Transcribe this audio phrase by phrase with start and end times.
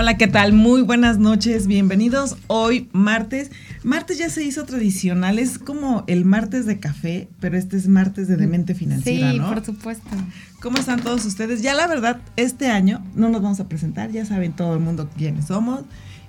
[0.00, 0.52] Hola, ¿qué tal?
[0.52, 2.36] Muy buenas noches, bienvenidos.
[2.46, 3.50] Hoy martes.
[3.82, 8.28] Martes ya se hizo tradicional, es como el martes de café, pero este es martes
[8.28, 9.48] de demente financiera, sí, ¿no?
[9.48, 10.08] por supuesto.
[10.60, 11.62] ¿Cómo están todos ustedes?
[11.62, 15.10] Ya la verdad, este año no nos vamos a presentar, ya saben todo el mundo
[15.16, 15.80] quiénes somos.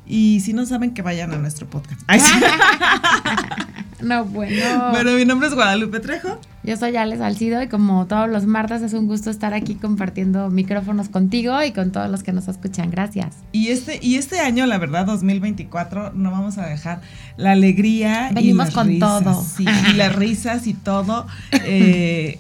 [0.09, 2.01] Y si no saben, que vayan a nuestro podcast.
[2.07, 2.33] Ay, sí.
[4.01, 4.91] No, bueno.
[4.91, 6.39] Bueno, mi nombre es Guadalupe Trejo.
[6.63, 10.49] Yo soy Ale Salcido y como todos los martes es un gusto estar aquí compartiendo
[10.49, 12.91] micrófonos contigo y con todos los que nos escuchan.
[12.91, 13.35] Gracias.
[13.51, 17.01] Y este, y este año, la verdad, 2024, no vamos a dejar
[17.35, 18.29] la alegría.
[18.33, 19.43] Venimos y las con risas, todo.
[19.43, 21.27] sí, y las risas y todo.
[21.51, 22.39] eh,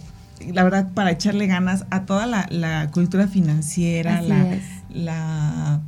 [0.53, 4.63] la verdad, para echarle ganas a toda la, la cultura financiera, Así la, es.
[4.89, 5.81] la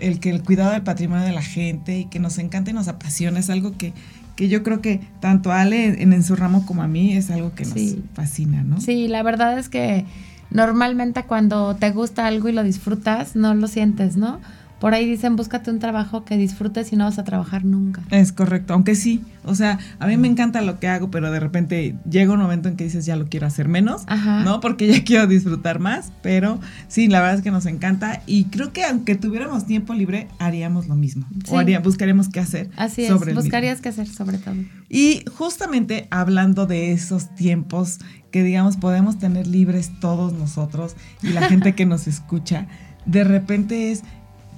[0.00, 2.88] el que el cuidado del patrimonio de la gente y que nos encanta y nos
[2.88, 3.92] apasiona es algo que,
[4.36, 7.30] que yo creo que tanto a Ale en, en su ramo como a mí es
[7.30, 8.02] algo que nos Sí.
[8.14, 8.80] fascina, ¿no?
[8.80, 10.04] Sí, la verdad es que
[10.50, 14.40] normalmente cuando te gusta algo y lo disfrutas, no lo sientes, ¿no?
[14.80, 18.02] Por ahí dicen, búscate un trabajo que disfrutes y no vas a trabajar nunca.
[18.10, 21.40] Es correcto, aunque sí, o sea, a mí me encanta lo que hago, pero de
[21.40, 24.44] repente llega un momento en que dices ya lo quiero hacer menos, Ajá.
[24.44, 24.60] ¿no?
[24.60, 28.72] Porque ya quiero disfrutar más, pero sí, la verdad es que nos encanta y creo
[28.72, 31.50] que aunque tuviéramos tiempo libre, haríamos lo mismo, Sí.
[31.52, 32.70] o haría, buscaríamos qué hacer.
[32.76, 34.54] Así es, sobre buscarías qué hacer sobre todo.
[34.88, 37.98] Y justamente hablando de esos tiempos
[38.30, 42.66] que digamos podemos tener libres todos nosotros y la gente que nos escucha,
[43.06, 44.02] de repente es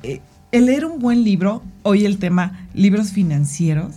[0.03, 0.21] eh,
[0.53, 3.97] el leer un buen libro, hoy el tema libros financieros,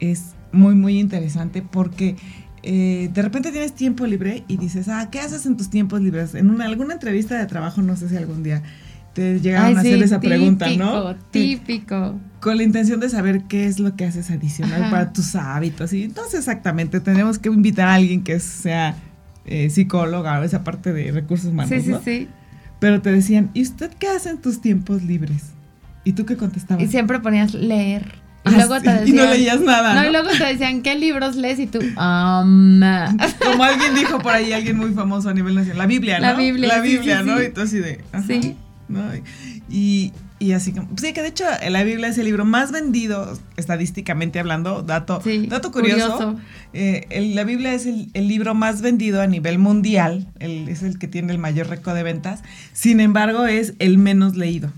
[0.00, 2.16] es muy muy interesante porque
[2.62, 6.34] eh, de repente tienes tiempo libre y dices, ah, ¿qué haces en tus tiempos libres?
[6.34, 8.62] En una, alguna entrevista de trabajo, no sé si algún día
[9.12, 11.14] te llegaron Ay, a sí, hacer esa pregunta, ¿no?
[11.30, 12.20] Típico, típico.
[12.40, 14.90] con la intención de saber qué es lo que haces adicional Ajá.
[14.90, 15.92] para tus hábitos.
[15.92, 18.96] Y entonces exactamente, tenemos que invitar a alguien que sea
[19.46, 22.00] eh, psicóloga o esa parte de recursos humanos, Sí, sí, ¿no?
[22.02, 22.28] sí.
[22.84, 25.52] Pero te decían, ¿y usted qué hace en tus tiempos libres?
[26.04, 26.84] ¿Y tú qué contestabas?
[26.84, 28.16] Y siempre ponías leer.
[28.44, 29.16] Y Ah, luego te y decían.
[29.16, 30.06] no leías nada, No, ¿no?
[30.08, 31.58] y luego te decían, ¿qué libros lees?
[31.60, 32.80] Y tú, um,
[33.42, 36.26] Como alguien dijo por ahí, alguien muy famoso a nivel nacional, la Biblia, ¿no?
[36.26, 37.38] La Biblia, La sí, Biblia, sí, ¿no?
[37.38, 37.44] sí.
[37.46, 38.04] Y tú así de...
[38.12, 38.54] ajá, Sí.
[38.88, 39.00] ¿no?
[39.70, 40.88] Y, y así como...
[40.96, 45.46] Sí, que de hecho la Biblia es el libro más vendido, estadísticamente hablando, dato, Sí,
[45.46, 46.12] dato curioso.
[46.16, 46.40] curioso.
[46.72, 50.82] Eh, el- la Biblia es el, el libro más vendido a nivel mundial, el- es
[50.82, 54.70] el que tiene el mayor récord de ventas, sin embargo es el menos leído.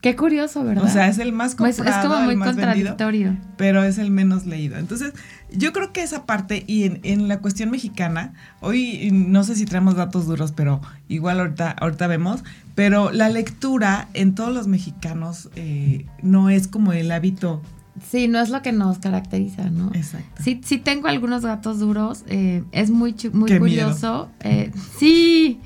[0.00, 0.84] Qué curioso, ¿verdad?
[0.84, 3.36] O sea, es el más Pues comprado, es como muy el más vendido, contradictorio.
[3.58, 4.78] pero es el menos leído.
[4.78, 5.12] Entonces,
[5.52, 9.66] yo creo que esa parte, y en, en la cuestión mexicana, hoy no sé si
[9.66, 12.42] traemos datos duros, pero igual ahorita, ahorita vemos,
[12.74, 17.60] pero la lectura en todos los mexicanos eh, no es como el hábito
[18.08, 19.90] Sí, no es lo que nos caracteriza, ¿no?
[19.94, 20.42] exacto.
[20.42, 22.24] Sí, sí tengo algunos gatos duros.
[22.28, 24.30] eh, es muy, muy Qué curioso.
[24.40, 25.60] eh, sí.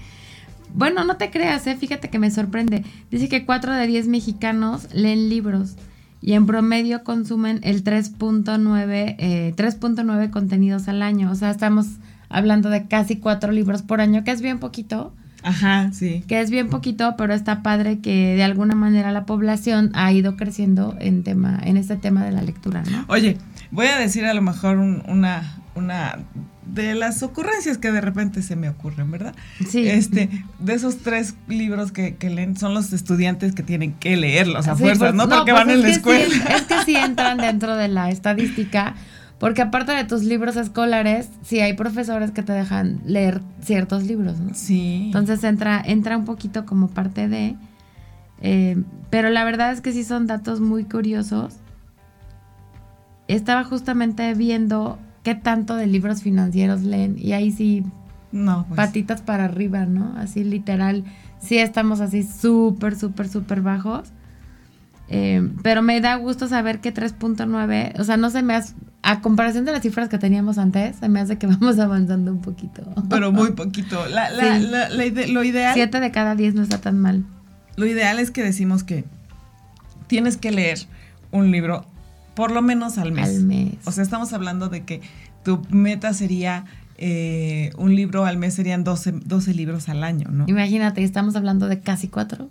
[0.74, 2.84] Bueno, no te creas, eh, fíjate que me sorprende.
[3.10, 5.76] Dice que 4 de 10 mexicanos leen libros
[6.20, 11.30] y en promedio consumen el 3.9 eh, 3.9 contenidos al año.
[11.30, 11.86] O sea, estamos
[12.28, 15.12] hablando de casi 4 libros por año, que es bien poquito.
[15.46, 16.24] Ajá, sí.
[16.26, 20.36] que es bien poquito, pero está padre que de alguna manera la población ha ido
[20.38, 23.04] creciendo en tema, en este tema de la lectura, ¿no?
[23.08, 23.36] Oye,
[23.70, 26.18] voy a decir a lo mejor un- una, una
[26.66, 29.34] de las ocurrencias que de repente se me ocurren, ¿verdad?
[29.68, 29.86] Sí.
[29.88, 34.66] Este, de esos tres libros que, que leen, son los estudiantes que tienen que leerlos
[34.68, 35.28] a Sí, fuerzas, pues, ¿no?
[35.28, 36.26] Porque pues van en la que sí, escuela.
[36.56, 38.94] es que sí entran dentro de la estadística,
[39.38, 44.38] porque aparte de tus libros escolares, sí hay profesores que te dejan leer ciertos libros,
[44.40, 44.54] ¿no?
[44.54, 45.02] Sí.
[45.06, 47.56] Entonces entra, entra un poquito como parte de.
[48.40, 51.54] eh, pero la verdad es que sí son datos muy curiosos.
[53.28, 57.82] Estaba justamente viendo qué tanto de libros financieros leen y ahí sí,
[58.30, 60.14] no, pues, patitas para arriba, ¿no?
[60.16, 61.04] Así literal,
[61.40, 64.10] sí estamos así súper, súper, súper bajos.
[65.08, 69.20] Eh, pero me da gusto saber que 3.9, o sea, no se me hace, a
[69.20, 72.82] comparación de las cifras que teníamos antes, se me hace que vamos avanzando un poquito.
[73.10, 74.06] pero muy poquito.
[74.06, 74.66] La, la- Sí.
[74.66, 77.24] la- la ide- lo ideal, Siete de cada 10 no está tan mal.
[77.76, 79.04] lo ideal es que decimos que
[80.06, 80.78] tienes que leer
[81.32, 81.84] un libro
[82.34, 83.28] por lo menos al mes.
[83.28, 83.74] Al mes.
[83.84, 85.00] O sea, estamos hablando de que
[85.44, 86.64] tu meta sería
[86.98, 90.44] eh, un libro al mes, serían 12, 12 libros al año, ¿no?
[90.48, 92.50] Imagínate, estamos hablando de casi cuatro.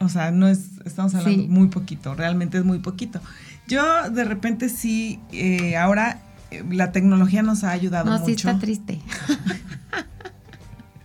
[0.00, 1.48] O sea, no es, estamos hablando Sí.
[1.48, 3.20] muy poquito, realmente es muy poquito.
[3.68, 8.26] Yo de repente sí, eh, ahora eh, la tecnología nos ha ayudado No, mucho.
[8.26, 9.00] sí está triste.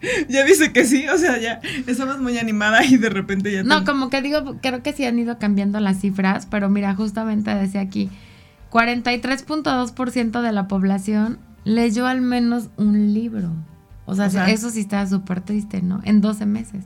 [0.29, 3.63] ya dice que sí, o sea, ya estamos muy animada y de repente ya...
[3.63, 6.95] No, te- como que digo, creo que sí han ido cambiando las cifras, pero mira,
[6.95, 8.09] justamente decía aquí,
[8.71, 13.51] 43.2% de la población leyó al menos un libro.
[14.05, 16.01] O sea, O sea- eso sí está súper triste, ¿no?
[16.03, 16.85] En 12 meses.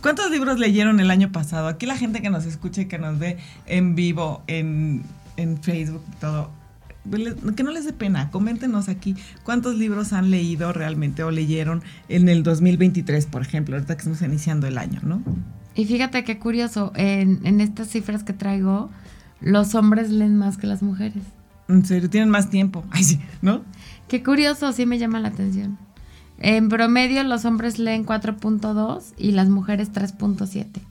[0.00, 1.68] ¿Cuántos libros leyeron el año pasado?
[1.68, 5.02] Aquí la gente que nos escucha y que nos ve en vivo, en,
[5.36, 6.50] en Facebook y todo,
[7.10, 12.28] que no les dé pena, coméntenos aquí cuántos libros han leído realmente o leyeron en
[12.28, 15.22] el 2023, por ejemplo, ahorita que estamos iniciando el año, ¿no?
[15.74, 18.90] Y fíjate qué curioso, en, en estas cifras que traigo,
[19.40, 21.22] los hombres leen más que las mujeres.
[21.68, 22.84] En serio, tienen más tiempo.
[22.90, 23.62] Ay, sí, ¿no?
[24.08, 25.78] Qué curioso, sí me llama la atención.
[26.38, 30.82] En promedio los hombres leen 4.2 y las mujeres 3.7.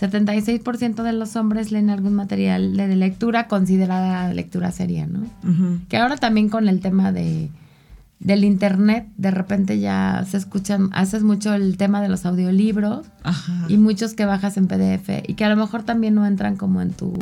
[0.00, 5.20] 76% de los hombres leen algún material de lectura considerada lectura seria, ¿no?
[5.48, 5.78] Ujú.
[5.88, 7.50] Que ahora también con el tema de
[8.20, 13.66] del internet, de repente ya se escuchan, haces mucho el tema de los audiolibros Ajá.
[13.68, 16.80] y muchos que bajas en PDF y que a lo mejor también no entran como
[16.80, 17.12] en tu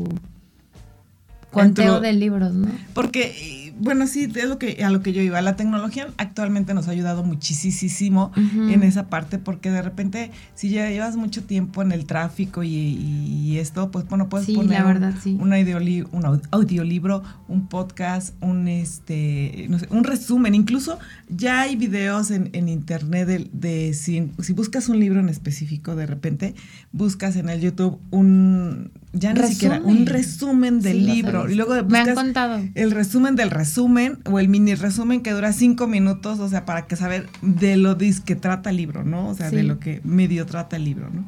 [1.50, 2.68] conteo tu- de libros, ¿no?
[2.94, 5.40] Porque, bueno, sí, es lo que, a lo que yo iba.
[5.42, 10.88] La tecnología actualmente nos ha ayudado muchísimo en esa parte, porque de repente, si ya
[10.90, 14.84] llevas mucho tiempo en el tráfico y, y esto, pues bueno, puedes Sí, poner la
[14.84, 15.36] verdad, sí.
[15.40, 20.54] un, audioli- un au- audiolibro, un podcast, un este, no sé, un resumen.
[20.54, 20.98] Incluso
[21.28, 25.94] ya hay videos en, en internet de, de si, si buscas un libro en específico,
[25.96, 26.54] de repente
[26.92, 30.80] buscas en el YouTube un ya ni siquiera un Resumen.
[30.80, 32.60] del Sí, libro y luego Me han contado.
[32.74, 36.86] el resumen del resumen o el mini resumen que dura cinco minutos, o sea, para
[36.86, 39.28] que saber de lo dis que trata el libro, ¿no?
[39.28, 41.26] O sea, de lo que medio trata el libro, ¿no?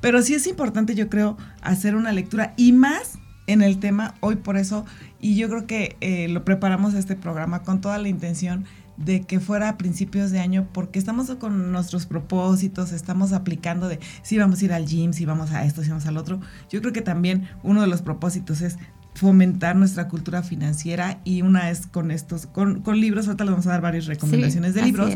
[0.00, 4.36] Pero sí es importante, yo creo, hacer una lectura y más en el tema hoy
[4.36, 4.84] por eso,
[5.20, 8.64] y yo creo que eh, lo preparamos este programa con toda la intención
[8.98, 14.00] de que fuera a principios de año, porque estamos con nuestros propósitos, estamos aplicando de
[14.22, 16.40] si vamos a ir al gym, si vamos a esto, si vamos al otro.
[16.68, 18.76] Yo creo que también uno de los propósitos es
[19.14, 23.66] fomentar nuestra cultura financiera y una es con estos, con, con libros, ahorita les vamos
[23.66, 25.14] a dar varias recomendaciones Sí, de libros,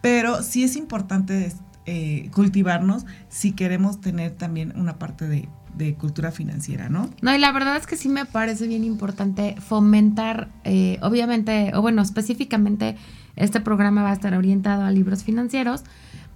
[0.00, 1.52] pero sí es importante
[1.86, 7.10] eh, cultivarnos si queremos tener también una parte de, de cultura financiera, ¿no?
[7.22, 11.82] No, y la verdad es que sí me parece bien importante fomentar, eh, obviamente, o
[11.82, 12.96] bueno, específicamente
[13.40, 15.82] este programa va a estar orientado a libros financieros,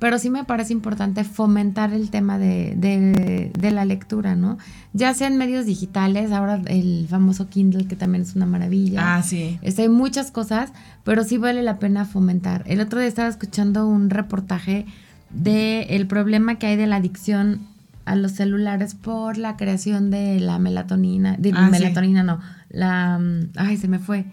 [0.01, 4.59] pero sí me parece importante fomentar el tema de, de- de la lectura, ¿no?
[4.93, 9.17] Ya sea en medios digitales, ahora el famoso Kindle, que también es una maravilla.
[9.17, 9.59] Ah, sí.
[9.63, 10.73] Este, hay muchas cosas,
[11.05, 12.65] pero sí vale la pena fomentar.
[12.67, 14.85] El otro día estaba escuchando un reportaje
[15.31, 17.61] de el problema que hay de la adicción
[18.05, 21.71] a los celulares por la creación de la melatonina, de Ah, sí.
[21.71, 24.27] melatonina no, la mm, ay se me fue.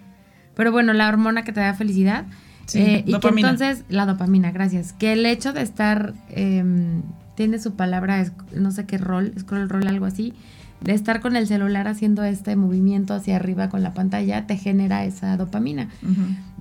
[0.55, 2.25] Pero bueno, la hormona que te da felicidad.
[2.71, 4.93] Sí, eh, y que entonces, la dopamina, gracias.
[4.93, 7.01] Que el hecho de estar, em,
[7.35, 10.33] tiene su palabra, es- no sé qué rol, scroll roll, algo así,
[10.81, 15.05] de estar con el celular haciendo este movimiento hacia arriba con la pantalla, te genera
[15.05, 15.89] esa dopamina.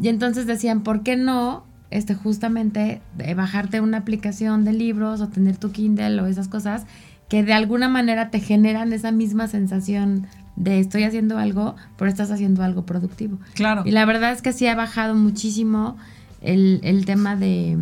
[0.00, 5.26] Y entonces decían, ¿por qué no este, justamente de bajarte una aplicación de libros o
[5.28, 6.84] tener tu Kindle o esas cosas
[7.28, 10.26] que de alguna manera te generan esa misma sensación
[10.60, 13.38] de estoy haciendo algo, pero estás haciendo algo productivo?
[13.54, 13.82] Claro.
[13.86, 15.96] Y la verdad es que sí ha bajado muchísimo
[16.42, 17.78] el, el tema de...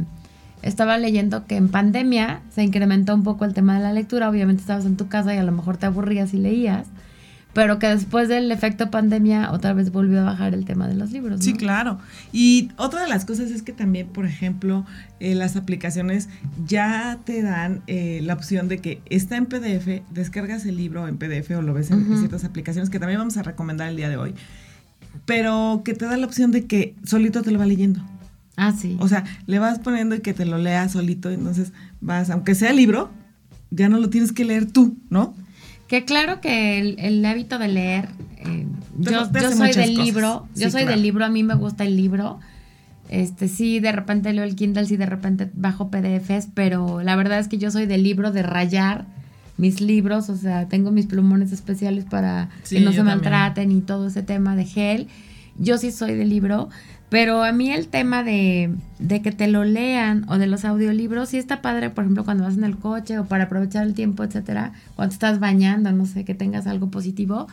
[0.62, 4.28] Estaba leyendo que en pandemia se incrementó un poco el tema de la lectura.
[4.30, 6.86] Obviamente estabas en tu casa y a lo mejor te aburrías y leías.
[7.58, 11.10] Pero que después del efecto pandemia otra vez volvió a bajar el tema de los
[11.10, 11.38] libros.
[11.38, 11.42] ¿no?
[11.44, 11.98] Sí, claro.
[12.32, 14.86] Y otra de las cosas es que también, por ejemplo,
[15.18, 16.28] eh, las aplicaciones
[16.68, 21.18] ya te dan eh, la opción de que está en PDF, descargas el libro en
[21.18, 24.18] PDF o lo ves en ciertas aplicaciones que también vamos a recomendar el día de
[24.18, 24.36] hoy,
[25.26, 28.00] pero que te da la opción de que solito te lo va leyendo.
[28.56, 28.96] Ah, sí.
[29.00, 32.72] O sea, le vas poniendo y que te lo lea solito, entonces vas, aunque sea
[32.72, 33.10] libro,
[33.72, 35.34] ya no lo tienes que leer tú, ¿no?
[35.88, 38.66] Que claro que el, el hábito de leer, eh,
[38.98, 39.88] yo, soy del cosas.
[39.88, 40.90] libro, yo Sí, soy claro.
[40.90, 42.38] del libro, a mí me gusta el libro.
[43.08, 47.38] Este, sí, de repente leo el Kindle, sí, de repente bajo PDFs, pero la verdad
[47.38, 49.06] es que yo soy del libro de rayar
[49.56, 53.80] mis libros, o sea, tengo mis plumones especiales para Sí, que no se maltraten y
[53.80, 55.08] todo ese tema de gel.
[55.58, 56.68] Yo sí soy del libro,
[57.10, 61.30] pero a mí el tema de, de que te lo lean o de los audiolibros
[61.30, 64.24] sí está padre, por ejemplo, cuando vas en el coche o para aprovechar el tiempo,
[64.24, 67.46] etcétera, cuando estás bañando, no sé, que tengas algo positivo.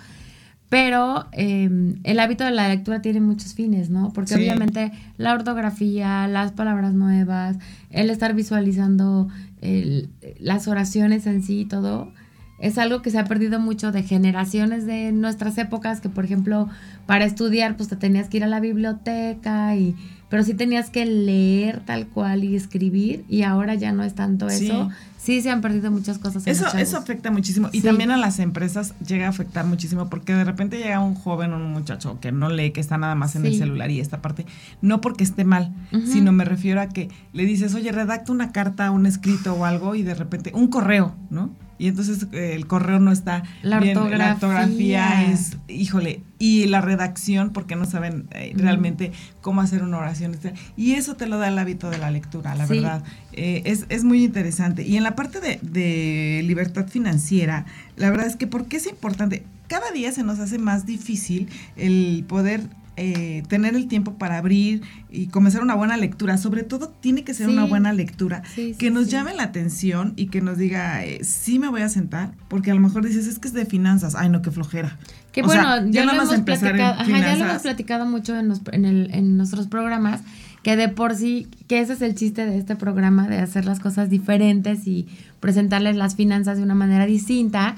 [0.68, 1.70] Pero eh,
[2.04, 4.12] el hábito de la lectura tiene muchos fines, ¿no?
[4.14, 4.40] Porque Sí.
[4.40, 7.58] obviamente la ortografía, las palabras nuevas,
[7.92, 9.30] el estar visualizando
[9.62, 10.10] el-
[10.40, 12.12] las oraciones en sí y todo,
[12.60, 16.70] es algo que se ha perdido mucho de generaciones de nuestras épocas, que por ejemplo,
[17.06, 19.96] para estudiar, pues te tenías que ir a la biblioteca y
[20.30, 24.48] pero sí tenías que leer tal cual y escribir y ahora ya no es tanto
[24.48, 24.90] eso.
[25.18, 26.46] Sí se han perdido muchas cosas.
[26.46, 30.44] eso, eso afecta muchísimo y también a las empresas llega a afectar muchísimo porque de
[30.44, 33.46] repente llega un joven o un muchacho que no lee, que está nada más en
[33.46, 34.46] el celular y esta parte,
[34.82, 35.74] no porque esté mal,
[36.06, 39.96] sino me refiero a que le dices, oye, redacta una carta, un escrito o algo
[39.96, 41.52] y de repente un correo, ¿no?
[41.78, 44.26] Y entonces eh, el correo no está la bien, ortografía.
[44.28, 49.98] la ortografía es, híjole, y la redacción porque no saben eh, realmente cómo hacer una
[49.98, 50.38] oración.
[50.78, 53.04] Y eso te lo da el hábito de la lectura, la verdad.
[53.34, 54.84] Eh, es, es, muy interesante.
[54.84, 57.66] Y en la parte de, de libertad financiera,
[57.98, 62.24] la verdad es que porque es importante, cada día se nos hace más difícil el
[62.28, 66.38] poder eh, tener el tiempo para abrir y comenzar una buena lectura.
[66.38, 68.42] Sobre todo tiene que ser una buena lectura
[68.78, 72.32] que nos llame la atención y que nos diga, eh, sí me voy a sentar,
[72.48, 74.16] porque a lo mejor dices, es que es de finanzas.
[74.16, 74.98] Ay, no, qué flojera.
[75.32, 79.36] Que bueno, ya, lo hemos platicado, ya lo hemos platicado mucho en, en, el, en
[79.36, 80.22] nuestros programas,
[80.64, 83.80] que de por sí, que ese es el chiste de este programa, de hacer las
[83.80, 85.08] cosas diferentes y
[85.42, 87.76] presentarles las finanzas de una manera distinta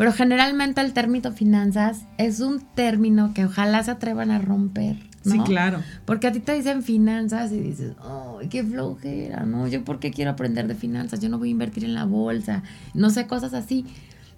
[0.00, 4.96] pero generalmente el término finanzas es un término que ojalá se atrevan a romper.
[5.24, 5.32] ¿no?
[5.32, 5.82] Sí, claro.
[6.06, 9.44] Porque a ti te dicen finanzas y dices, ¡ay, qué flojera!
[9.44, 9.68] ¿No?
[9.68, 11.20] Yo, ¿por qué quiero aprender de finanzas?
[11.20, 12.62] Yo no voy a invertir en la bolsa.
[12.94, 13.84] No sé, cosas así.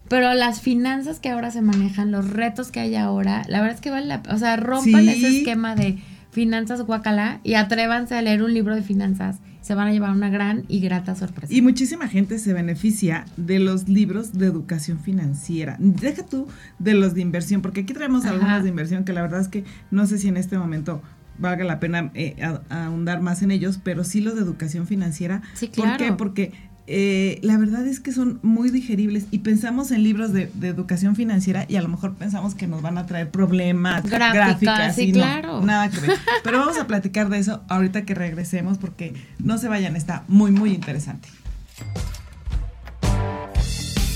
[0.08, 3.80] Pero las finanzas que ahora se manejan, los retos que hay ahora, la verdad es
[3.80, 6.02] que vale la O sea, rompan ese esquema de
[6.32, 9.38] finanzas guacala y atrévanse a leer un libro de finanzas
[9.72, 11.50] se van a llevar una gran y grata sorpresa.
[11.50, 15.76] Y muchísima gente se beneficia de los libros de educación financiera.
[15.78, 16.46] Deja tú
[16.78, 19.64] de los de inversión, porque aquí traemos algunos de inversión que la verdad es que
[19.90, 21.00] no sé si en este momento
[21.38, 22.36] valga la pena eh,
[22.68, 25.40] ahondar más en ellos, pero sí los de educación financiera.
[25.54, 25.96] Sí, claro.
[25.96, 26.12] ¿Por qué?
[26.12, 26.52] Porque
[26.86, 31.64] eh, la verdad es que son muy digeribles y pensamos en libros de, educación financiera
[31.68, 35.60] y a lo mejor pensamos que nos van a traer problemas, gráficas, sí, claro.
[35.62, 36.18] nada que ver.
[36.42, 40.50] Pero vamos a platicar de eso ahorita que regresemos porque no se vayan, está muy,
[40.50, 41.28] muy interesante.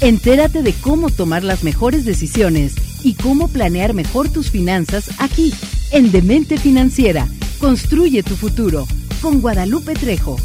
[0.00, 5.54] Entérate de cómo tomar las mejores decisiones y cómo planear mejor tus finanzas aquí,
[5.92, 7.26] en Demente Financiera.
[7.60, 8.86] Construye tu futuro
[9.22, 10.36] con Guadalupe Trejo.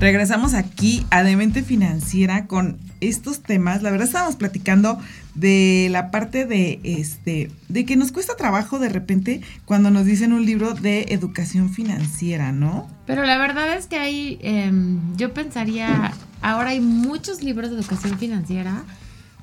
[0.00, 3.82] Regresamos aquí a Demente Financiera con estos temas.
[3.82, 4.98] La verdad estábamos platicando
[5.34, 10.32] de la parte de este de que nos cuesta trabajo de repente cuando nos dicen
[10.32, 12.88] un libro de educación financiera, ¿no?
[13.06, 18.18] Pero la verdad es que hay, em, yo pensaría, ahora hay muchos libros de educación
[18.18, 18.84] financiera,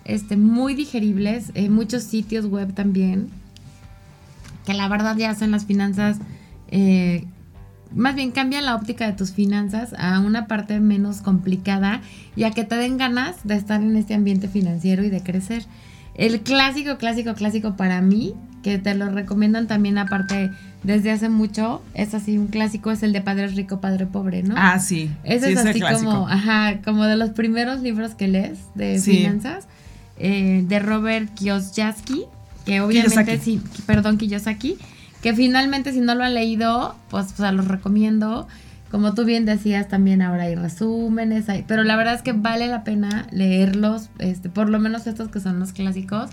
[0.05, 3.29] este, muy digeribles, en muchos sitios web también,
[4.65, 6.17] que la verdad ya hacen las finanzas
[6.69, 7.25] eh,
[7.95, 12.01] más bien cambia la óptica de tus finanzas a una parte menos complicada
[12.35, 15.65] y a que te den ganas de estar en este ambiente financiero y de crecer.
[16.15, 20.51] El clásico, clásico, clásico para mí, que te lo recomiendan también aparte
[20.83, 24.55] desde hace mucho, es así, un clásico es el de Padre Rico, Padre Pobre, ¿no?
[24.57, 25.11] Ah, sí.
[25.23, 29.67] Ese es así como, ajá, como de los primeros libros que lees de finanzas,
[30.17, 32.23] eh, de Robert Kiyosaki,
[32.65, 34.77] que obviamente sí, perdón, Kiyosaki,
[35.21, 38.47] que finalmente si no lo han leído, pues o sea, los recomiendo.
[38.91, 42.67] Como tú bien decías, también ahora hay resúmenes, hay, pero la verdad es que vale
[42.67, 46.29] la pena leerlos, este, por lo menos estos que son los clásicos.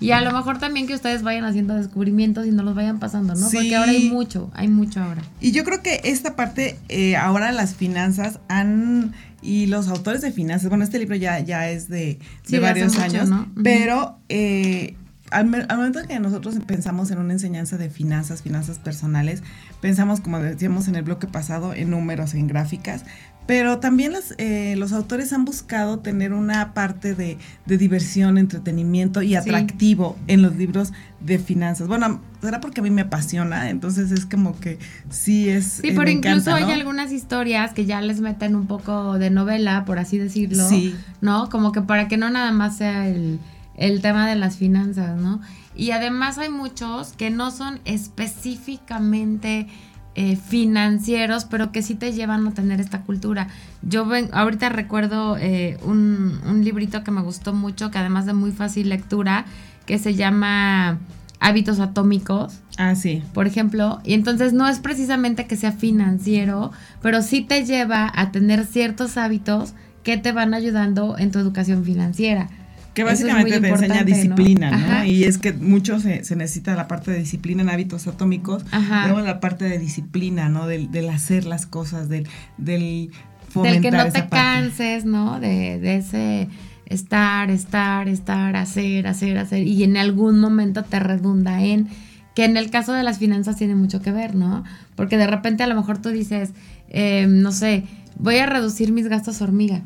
[0.00, 3.34] Y a lo mejor también que ustedes vayan haciendo descubrimientos y no los vayan pasando,
[3.34, 3.50] ¿no?
[3.50, 5.22] Porque ahora hay mucho, hay mucho ahora.
[5.40, 10.30] Y yo creo que esta parte, eh, ahora las finanzas han, y los autores de
[10.30, 12.20] finanzas, bueno, este libro ya, ya es de,
[12.60, 13.28] varios años,
[13.62, 14.94] pero eh,
[15.30, 19.42] al, momento que nosotros pensamos en una enseñanza de finanzas, finanzas personales,
[19.80, 23.04] pensamos, como decíamos en el bloque pasado, en números, en gráficas,
[23.48, 29.36] pero también los, eh, los autores han buscado tener una parte de, diversión, entretenimiento y
[29.36, 31.88] atractivo en los libros de finanzas.
[31.88, 35.80] Bueno, será porque a mí me apasiona, entonces es como que sí es...
[35.82, 39.98] Sí, pero incluso hay algunas historias que ya les meten un poco de novela, por
[39.98, 40.94] así decirlo, sí.
[41.22, 41.48] ¿no?
[41.48, 43.40] Como que para que no nada más sea el
[43.78, 45.40] el tema de las finanzas, ¿no?
[45.74, 49.68] Y además hay muchos que no son específicamente
[50.14, 53.46] eh, financieros, pero que sí te llevan a tener esta cultura.
[53.82, 58.32] Yo ven, ahorita recuerdo eh, un, un librito que me gustó mucho, que además de
[58.32, 59.44] muy fácil lectura,
[59.86, 60.98] que se llama
[61.38, 62.58] Hábitos Atómicos.
[62.78, 63.22] Ah, sí.
[63.32, 68.32] Por ejemplo, y entonces no es precisamente que sea financiero, pero sí te lleva a
[68.32, 72.48] tener ciertos hábitos que te van ayudando en tu educación financiera.
[72.94, 75.04] Que básicamente te enseña disciplina, ¿no?
[75.04, 78.64] Y es que mucho se, necesita la parte de disciplina en hábitos atómicos.
[79.04, 80.66] Luego la parte de disciplina, ¿no?
[80.66, 82.26] Del, del hacer las cosas, del,
[82.56, 83.12] del
[83.54, 85.40] del que no te canses, ¿no?
[85.40, 86.48] De, de ese
[86.86, 91.88] estar, estar, estar, hacer, hacer, hacer, y en algún momento te redunda en
[92.34, 94.64] que en el caso de las finanzas tiene mucho que ver, ¿no?
[94.94, 96.50] Porque de repente a lo mejor tú dices,
[96.88, 97.84] eh, no sé,
[98.16, 99.82] voy a reducir mis gastos hormiga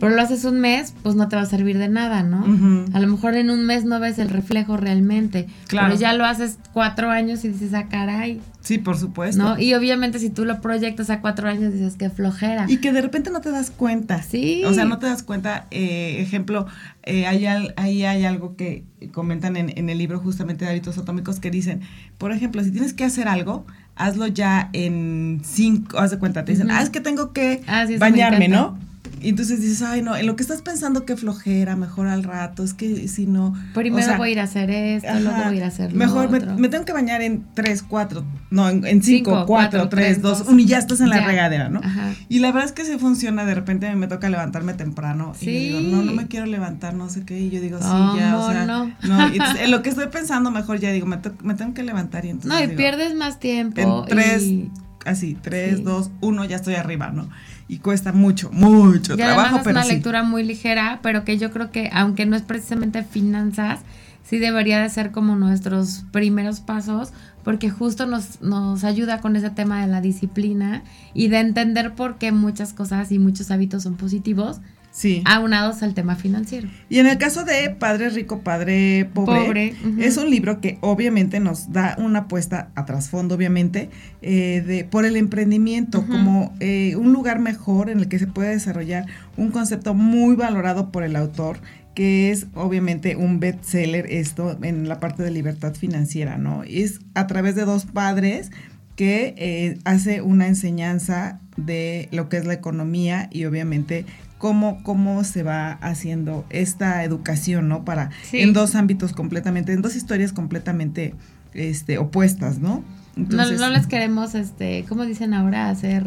[0.00, 2.44] pero lo haces un mes, pues no te va a servir de nada, ¿no?
[2.92, 5.46] A lo mejor en un mes no ves el reflejo realmente.
[5.66, 5.88] Claro.
[5.88, 8.40] Pero ya lo haces cuatro años y dices, ah, caray.
[8.60, 9.42] Sí, por supuesto.
[9.42, 9.58] ¿No?
[9.58, 12.66] Y obviamente si tú lo proyectas a cuatro años dices, qué flojera.
[12.68, 14.22] Y que de repente no te das cuenta.
[14.22, 14.62] Sí.
[14.64, 15.66] O sea, no te das cuenta.
[15.70, 16.66] Eh, ejemplo,
[17.04, 21.40] eh, hay ahí hay algo que comentan en, en el libro justamente de hábitos atómicos
[21.40, 21.80] que dicen,
[22.18, 23.64] por ejemplo, si tienes que hacer algo,
[23.96, 27.86] hazlo ya en cinco, haz de cuenta, te dicen, ah, es que tengo que ah,
[27.98, 28.78] bañarme, ¿no?
[29.20, 32.64] Y entonces dices, ay, no, en lo que estás pensando que flojera, mejor al rato,
[32.64, 33.54] es que si no.
[33.74, 36.30] Primero voy a ir a hacer esto, luego voy a ir a hacer lo Mejor
[36.58, 40.64] Me, tengo que bañar en 3, 4, no, en 5, 4, 3, 2, 1 y
[40.66, 41.80] ya estás en la regadera, ¿no?
[41.82, 42.14] Ajá.
[42.28, 45.50] Y la verdad es que sí funciona, de repente me toca levantarme temprano sí.
[45.50, 48.38] y digo, no, no me quiero levantar, no sé qué, y yo digo, sí, ya,
[48.38, 48.92] o sea, no.
[49.02, 52.24] no y en lo que estoy pensando mejor ya digo, me, me tengo que levantar
[52.24, 52.50] y entonces.
[52.50, 53.80] No, y digo, pierdes más tiempo.
[53.80, 54.70] En 3, y...
[55.04, 57.28] así, 3, 2, 1, ya estoy arriba, ¿no?
[57.68, 59.58] Y cuesta mucho, mucho trabajo.
[59.58, 63.80] Es una lectura muy ligera, pero que yo creo que aunque no es precisamente finanzas,
[64.24, 67.12] sí debería de ser como nuestros primeros pasos,
[67.44, 70.82] porque justo nos, nos ayuda con ese tema de la disciplina
[71.12, 74.60] y de entender por qué muchas cosas y muchos hábitos son positivos
[74.90, 75.22] Sí.
[75.26, 76.68] Aunados al tema financiero.
[76.88, 81.72] Y en el caso de Padre Rico, Padre Pobre, es un libro que obviamente nos
[81.72, 83.90] da una apuesta a trasfondo, obviamente,
[84.22, 88.50] eh, de, por el emprendimiento, como eh, un lugar mejor en el que se puede
[88.50, 91.60] desarrollar un concepto muy valorado por el autor,
[91.94, 96.62] que es obviamente un bestseller esto en la parte de libertad financiera, ¿no?
[96.64, 98.50] Es a través de dos padres
[98.94, 104.06] que eh, hace una enseñanza de lo que es la economía y obviamente
[104.38, 107.84] cómo, cómo se va haciendo esta educación, ¿no?
[107.84, 111.14] Para, en dos ámbitos completamente, en dos historias completamente
[111.54, 112.82] este, opuestas, ¿no?
[113.16, 115.68] Entonces, no, les queremos, este, ¿cómo dicen ahora?
[115.68, 116.06] Hacer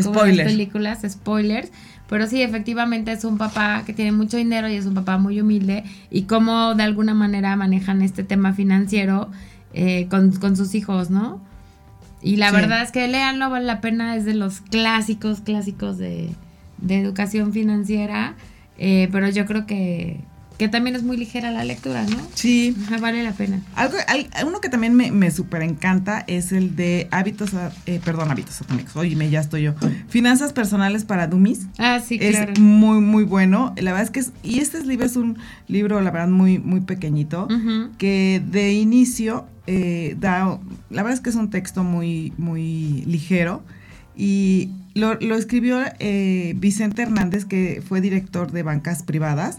[0.00, 0.50] spoilers.
[0.50, 1.70] películas, spoilers.
[2.06, 5.40] Pero sí, efectivamente es un papá que tiene mucho dinero y es un papá muy
[5.40, 5.84] humilde.
[6.10, 9.30] Y cómo de alguna manera manejan este tema financiero
[9.72, 11.40] eh, con, con, sus hijos, ¿no?
[12.20, 16.30] Y la verdad es que leanlo, vale la pena, es de los clásicos, clásicos de,
[16.80, 18.34] de educación financiera,
[18.78, 20.20] eh, pero yo creo que,
[20.58, 22.18] que también es muy ligera la lectura, ¿no?
[22.34, 22.76] Sí.
[23.00, 23.62] vale la pena.
[23.76, 23.96] Algo,
[24.46, 27.52] uno que también me, me súper encanta es el de hábitos,
[27.86, 29.74] eh, perdón, hábitos atómicos, oye, ya estoy yo.
[30.08, 31.66] Finanzas personales para dummies.
[31.78, 32.52] Ah, sí, claro.
[32.52, 33.74] Es muy, muy bueno.
[33.76, 36.80] La verdad es que es, y este libro es un libro, la verdad, muy, muy
[36.80, 37.48] pequeñito,
[37.98, 40.58] que de inicio eh, da,
[40.90, 43.62] la verdad es que es un texto muy, muy ligero
[44.16, 49.56] y lo, escribió eh, Vicente Hernández, que fue director de bancas privadas,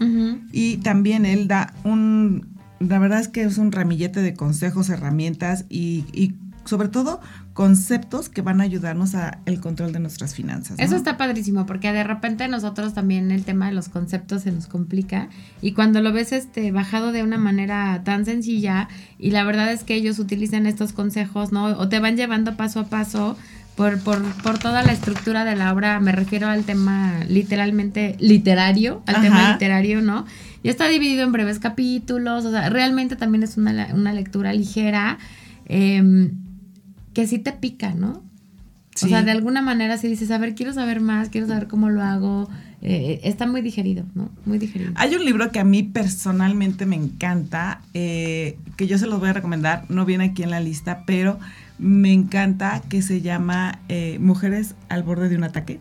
[0.52, 2.46] y también él da un,
[2.80, 7.20] la verdad es que es un ramillete de consejos, herramientas y, y sobre todo
[7.54, 10.78] conceptos que van a ayudarnos a el control de nuestras finanzas.
[10.78, 14.66] Eso está padrísimo porque de repente nosotros también el tema de los conceptos se nos
[14.66, 15.28] complica
[15.60, 19.84] y cuando lo ves este bajado de una manera tan sencilla y la verdad es
[19.84, 21.66] que ellos utilizan estos consejos, ¿no?
[21.66, 23.36] O te van llevando paso a paso
[23.76, 29.02] por, por, por, toda la estructura de la obra, me refiero al tema literalmente literario,
[29.06, 30.26] al tema literario, ¿no?
[30.62, 35.18] Ya está dividido en breves capítulos, o sea, realmente también es una, una lectura ligera
[35.66, 36.32] em,
[37.14, 38.22] que sí te pica, ¿no?
[38.94, 41.88] O sea, de alguna manera si dices, a ver, quiero saber más, quiero saber cómo
[41.88, 42.50] lo hago,
[42.82, 44.30] eh, está muy digerido, ¿no?
[44.44, 44.92] Muy digerido.
[44.96, 49.30] Hay un libro que a mí personalmente me encanta, eh, que yo se los voy
[49.30, 51.38] a recomendar, no viene aquí en la lista, pero
[51.82, 55.80] me encanta que se llama eh, Mujeres al borde de un ataque.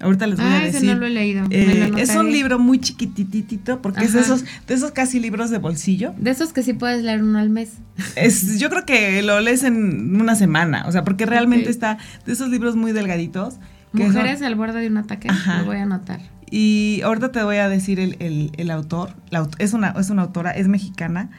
[0.00, 0.76] Ahorita les voy a decir.
[0.76, 1.44] Ese no lo he leído.
[1.50, 5.58] Eh, es un libro muy chiquititito porque es de esos, de esos casi libros de
[5.58, 6.12] bolsillo.
[6.18, 7.74] De esos que sí puedes leer uno al mes.
[8.16, 12.32] Es, yo creo que lo lees en una semana, o sea, porque realmente está de
[12.32, 13.56] esos libros muy delgaditos.
[13.92, 16.20] Mujeres al borde de un ataque, lo voy a anotar.
[16.50, 18.16] Y ahorita te voy a decir el,
[18.56, 19.14] el, autor.
[19.58, 21.30] es, una, es una autora, es mexicana.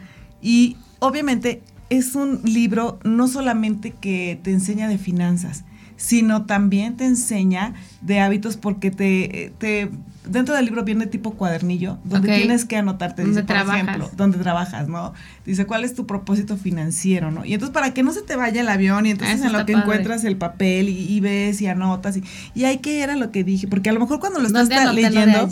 [0.42, 1.62] Y obviamente
[1.98, 5.64] es un libro no solamente que te enseña de finanzas,
[5.96, 9.92] sino también te enseña de hábitos porque te,
[10.28, 14.88] dentro del libro viene tipo cuadernillo donde tienes que anotarte, dice, por ejemplo, donde trabajas,
[14.88, 15.14] ¿no?
[15.46, 17.46] Dice, ¿cuál es tu propósito financiero, no?
[17.46, 19.74] Y entonces para que no se te vaya el avión y entonces en lo que
[19.74, 23.68] encuentras el papel y, ves y anotas y, y ahí qué era lo que dije,
[23.68, 25.50] porque a lo mejor cuando lo estás leyendo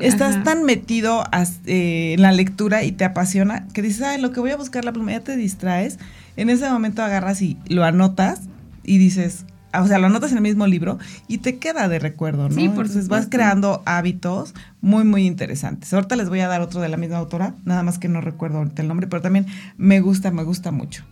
[0.00, 1.24] estás tan metido
[1.66, 4.84] eh, en la lectura y te apasiona que dices, ay, lo que voy a buscar
[4.84, 5.98] la pluma, ya te distraes,
[6.36, 8.42] en ese momento agarras y lo anotas
[8.82, 9.44] y dices,
[9.82, 12.54] o sea, lo anotas en el mismo libro y te queda de recuerdo, ¿no?
[12.54, 15.92] Sí, por Entonces vas creando hábitos muy, muy interesantes.
[15.92, 18.58] Ahorita les voy a dar otro de la misma autora, nada más que no recuerdo
[18.58, 21.04] ahorita el nombre, pero también me gusta, me gusta mucho.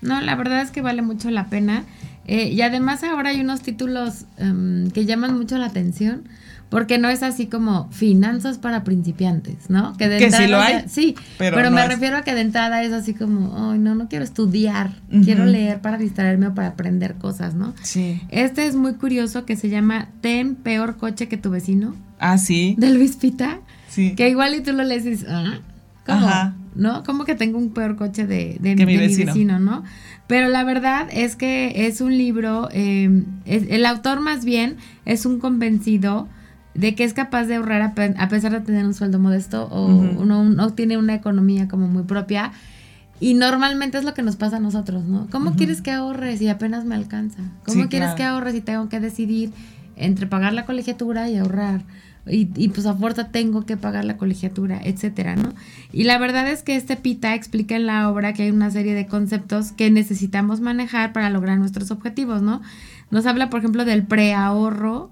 [0.00, 1.84] No, la verdad es que vale mucho la pena.
[2.26, 6.24] Eh, y además ahora hay unos títulos em, que llaman mucho la atención.
[6.72, 9.92] Porque no es así como finanzas para principiantes, ¿no?
[9.92, 12.22] de Que sí entrada lo hay, ya- sí, pero pero, no me es- refiero a
[12.22, 14.90] que de entrada es así como, ay, no, no quiero estudiar,
[15.22, 17.74] quiero leer para distraerme o para aprender cosas, ¿no?
[17.82, 18.20] Sí.
[18.30, 22.74] Este es muy curioso que se llama Ten peor coche que tu vecino, Ah, sí.
[22.78, 23.60] de Luis Pita.
[23.88, 24.14] Sí.
[24.16, 25.58] Que igual y tú lo lees y dices, "Ah,
[26.06, 26.26] ¿cómo?
[26.26, 26.54] Ajá.
[26.74, 27.02] ¿No?
[27.04, 29.58] ¿Cómo que tengo un peor coche de, de- Que mi vecino.
[29.58, 29.84] ¿no?
[30.26, 35.26] Pero la verdad es que es un libro, eh, es- el autor más bien es
[35.26, 36.28] un convencido
[36.74, 39.64] de que es capaz de ahorrar a, pe- a pesar de tener un sueldo modesto
[39.70, 40.24] o Ujú.
[40.24, 42.52] no, no tiene una economía como muy propia.
[43.20, 45.28] Y normalmente es lo que nos pasa a nosotros, ¿no?
[45.30, 47.38] ¿Cómo quieres que ahorres y apenas me alcanza?
[47.64, 48.16] ¿Cómo Sí, quieres claro.
[48.16, 49.52] que ahorres y tengo que decidir
[49.96, 51.82] entre pagar la colegiatura y ahorrar?
[52.26, 55.52] Y, y, pues a fuerza tengo que pagar la colegiatura, etcétera, ¿no?
[55.92, 58.94] Y la verdad es que este Pita explica en la obra que hay una serie
[58.94, 62.60] de conceptos que necesitamos manejar para lograr nuestros objetivos, ¿no?
[63.10, 65.10] Nos habla, por ejemplo, del preahorro,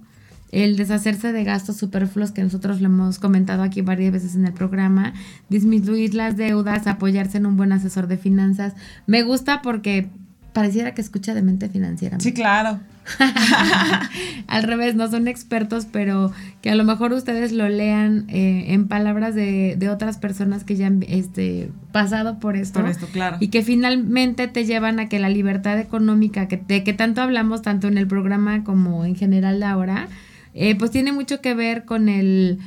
[0.50, 4.52] el deshacerse de gastos superfluos que nosotros le hemos comentado aquí varias veces en el
[4.52, 5.12] programa,
[5.48, 8.74] disminuir las deudas, apoyarse en un buen asesor de finanzas.
[9.06, 10.08] Me gusta porque
[10.52, 12.18] pareciera que escucha de mente financiera.
[12.20, 12.80] Sí, claro.
[14.46, 18.88] Al revés, no son expertos, pero que a lo mejor ustedes lo lean eh, en
[18.88, 22.80] palabras de, de otras personas que ya han este, pasado por esto.
[22.80, 23.36] Por esto, claro.
[23.40, 27.62] Y que finalmente te llevan a que la libertad económica, que, de que tanto hablamos
[27.62, 30.08] tanto en el programa como en general ahora,
[30.54, 32.58] eh, pues tiene mucho que ver con el,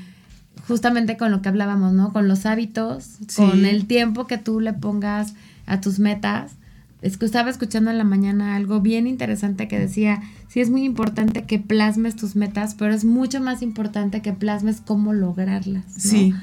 [0.67, 2.13] justamente con lo que hablábamos, ¿no?
[2.13, 3.35] Con los hábitos, Sí.
[3.41, 5.33] con el tiempo que tú le pongas
[5.65, 6.53] a tus metas.
[7.01, 10.83] Es que estaba escuchando en la mañana algo bien interesante que decía, sí es muy
[10.85, 15.83] importante que plasmes tus metas, pero es mucho más importante que plasmes cómo lograrlas.
[15.85, 15.99] ¿no?
[15.99, 16.33] Sí.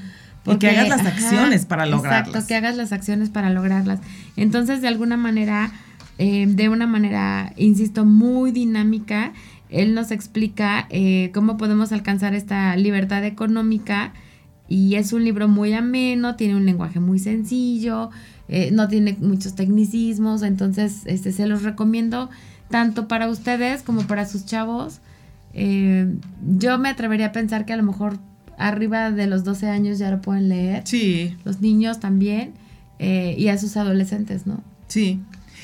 [0.46, 2.28] Y que hagas las acciones para lograrlas.
[2.28, 4.00] Exacto, que hagas las acciones para lograrlas.
[4.36, 5.70] Entonces, de alguna manera,
[6.18, 9.32] eh, de una manera, insisto, muy dinámica,
[9.70, 14.12] él nos explica eh, cómo podemos alcanzar esta libertad económica.
[14.68, 18.10] Y es un libro muy ameno, tiene un lenguaje muy sencillo,
[18.48, 22.30] eh, no tiene muchos tecnicismos, entonces este, se los recomiendo
[22.68, 25.00] tanto para ustedes como para sus chavos.
[25.54, 26.14] Eh,
[26.56, 28.18] yo me atrevería a pensar que a lo mejor
[28.58, 32.52] arriba de los 12 años ya lo pueden leer Sí, los niños también
[33.00, 34.62] eh, y a sus adolescentes, ¿no?
[34.88, 35.20] sí.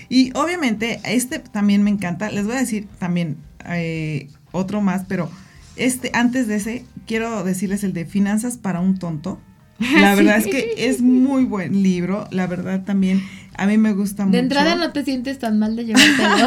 [0.08, 2.30] Y obviamente, este también me encanta.
[2.30, 5.30] Les voy a decir también eh, otro más, pero
[5.76, 9.38] este, antes de ese, quiero decirles el de Finanzas para un tonto.
[9.78, 10.16] La Sí.
[10.24, 12.26] verdad es que es muy buen libro.
[12.30, 13.22] La verdad también,
[13.56, 14.32] a mí me gusta mucho.
[14.36, 16.46] De entrada no te sientes tan mal de llevártelo,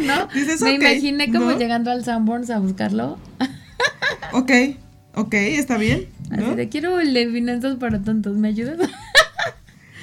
[0.06, 0.26] ¿no?
[0.34, 1.58] Dices, Me imaginé como ¿no?
[1.58, 3.18] llegando al Sanborns a buscarlo.
[4.32, 4.50] Ok,
[5.14, 6.06] ok, está bien.
[6.30, 6.46] ¿no?
[6.46, 8.78] Así de quiero el de finanzas para tontos, ¿me ayudas?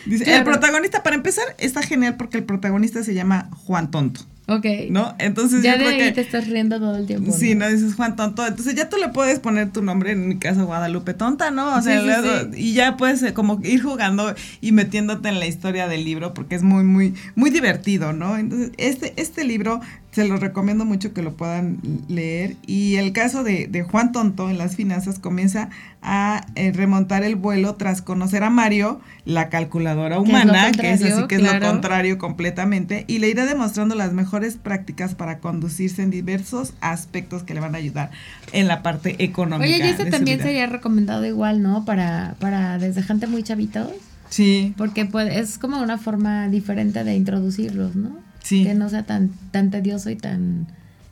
[0.05, 0.39] Dice, Claro.
[0.39, 4.65] el protagonista, para empezar, está genial porque el protagonista se llama Juan Tonto, ok.
[4.89, 5.15] ¿no?
[5.19, 6.11] Entonces ya yo de creo ahí que...
[6.13, 7.31] te estás riendo todo el tiempo.
[7.31, 8.45] Sí, no dices Juan Tonto.
[8.45, 11.75] Entonces ya tú le puedes poner tu nombre, en mi caso Guadalupe Tonta, ¿no?
[11.75, 12.59] O sea, Sí, sí, luego- sí.
[12.61, 16.55] y ya puedes eh, como ir jugando y metiéndote en la historia del libro porque
[16.55, 18.37] es muy, muy, muy divertido, ¿no?
[18.37, 19.81] Entonces, este, este libro
[20.17, 21.77] se lo recomiendo mucho que lo puedan
[22.07, 22.55] leer.
[22.65, 25.69] Y el caso de, de Juan Tonto en las finanzas comienza
[26.01, 30.71] a eh, remontar el vuelo tras conocer a Mario, la calculadora Que es lo humana,
[30.71, 35.13] que es así que es lo contrario completamente, y le irá demostrando las mejores prácticas
[35.13, 38.09] para conducirse en diversos aspectos que le van a ayudar
[38.53, 39.71] en la parte económica.
[39.71, 40.47] Oye, y este también vida.
[40.47, 41.85] sería recomendado igual, ¿no?
[41.85, 43.89] Para, para desde gente muy chavitos.
[44.29, 48.26] Sí, Porque pues, es como una forma diferente de introducirlos, ¿no?
[48.43, 50.67] Sí, Que no sea tan, tan tedioso y tan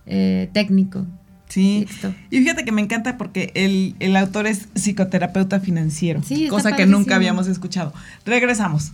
[0.05, 1.05] eh, técnico.
[1.49, 1.85] sí.
[1.87, 2.13] Listo.
[2.31, 6.69] Y fíjate que me encanta porque el, el autor es psicoterapeuta financiero, Sí, está cosa
[6.69, 6.97] que padrísimo.
[6.99, 7.93] nunca habíamos escuchado.
[8.25, 8.91] Regresamos.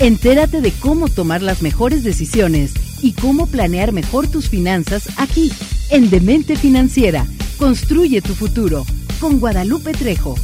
[0.00, 5.52] Entérate de cómo tomar las mejores decisiones y cómo planear mejor tus finanzas aquí,
[5.90, 7.26] en Demente Financiera.
[7.58, 8.84] Construye tu futuro
[9.20, 10.34] con Guadalupe Trejo.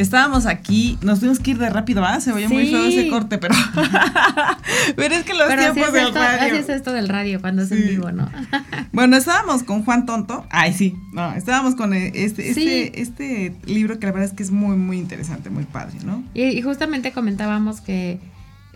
[0.00, 2.20] Estábamos aquí, nos tuvimos que ir de rápido, ¿ah?
[2.20, 2.70] Se muy Sí.
[2.72, 3.54] feo ese corte, pero.
[4.96, 6.54] pero es que los Pero tiempos del esto, así radio.
[6.54, 8.30] es esto del radio cuando es en vivo, ¿no?
[8.92, 10.46] Bueno, estábamos con Juan Tonto.
[10.50, 10.94] Ay, sí.
[11.12, 12.66] No, estábamos con eh, este, Sí.
[12.68, 16.24] este, este libro que la verdad es que es muy, muy interesante, muy padre, ¿no?
[16.34, 18.18] Y, y justamente comentábamos que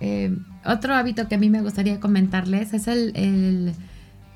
[0.01, 3.75] eh, otro hábito que a mí me gustaría comentarles es el, el-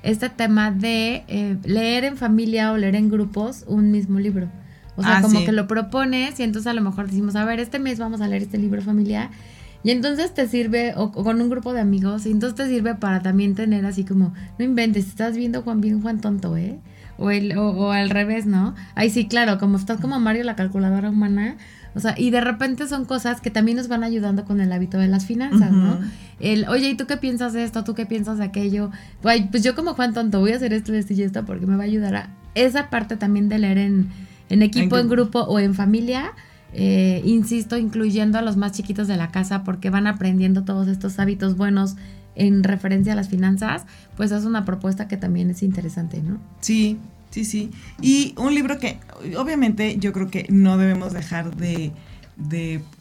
[0.03, 4.49] este tema de eh, leer en familia o leer en grupos un mismo libro.
[4.97, 5.45] O sea, Ah, como sí.
[5.45, 8.27] que lo propones y entonces a lo mejor decimos, a ver, este mes vamos a
[8.27, 9.29] leer este libro familiar
[9.83, 13.21] Y entonces te sirve, o, con un grupo de amigos, y entonces te sirve para
[13.21, 16.79] también tener así como, no inventes, estás viendo Juan bien, Juan tonto, ¿eh?
[17.19, 18.75] O, el, o, al revés, ¿no?
[18.95, 21.55] Ay, sí, claro, como estás como Mario, la calculadora humana,
[21.95, 24.97] o sea, y de repente son cosas que también nos van ayudando con el hábito
[24.97, 25.99] de las finanzas, ¿no?
[26.39, 27.83] El, oye, ¿y tú qué piensas de esto?
[27.83, 28.91] ¿Tú qué piensas de aquello?
[29.21, 31.83] pues yo como Juan Tonto voy a hacer esto, esto y esto porque me va
[31.83, 34.09] a ayudar a esa parte también de leer en,
[34.49, 36.33] en equipo, en, grupo o en familia.
[36.73, 41.17] Eh, insisto, incluyendo a los más chiquitos de la casa porque van aprendiendo todos estos
[41.17, 41.95] hábitos buenos
[42.35, 46.39] en referencia a las finanzas, pues es una propuesta que también es interesante, ¿no?
[46.59, 47.71] Sí, Sí, sí.
[48.01, 48.97] Y un libro que
[49.37, 51.91] obviamente yo creo que no debemos dejar de,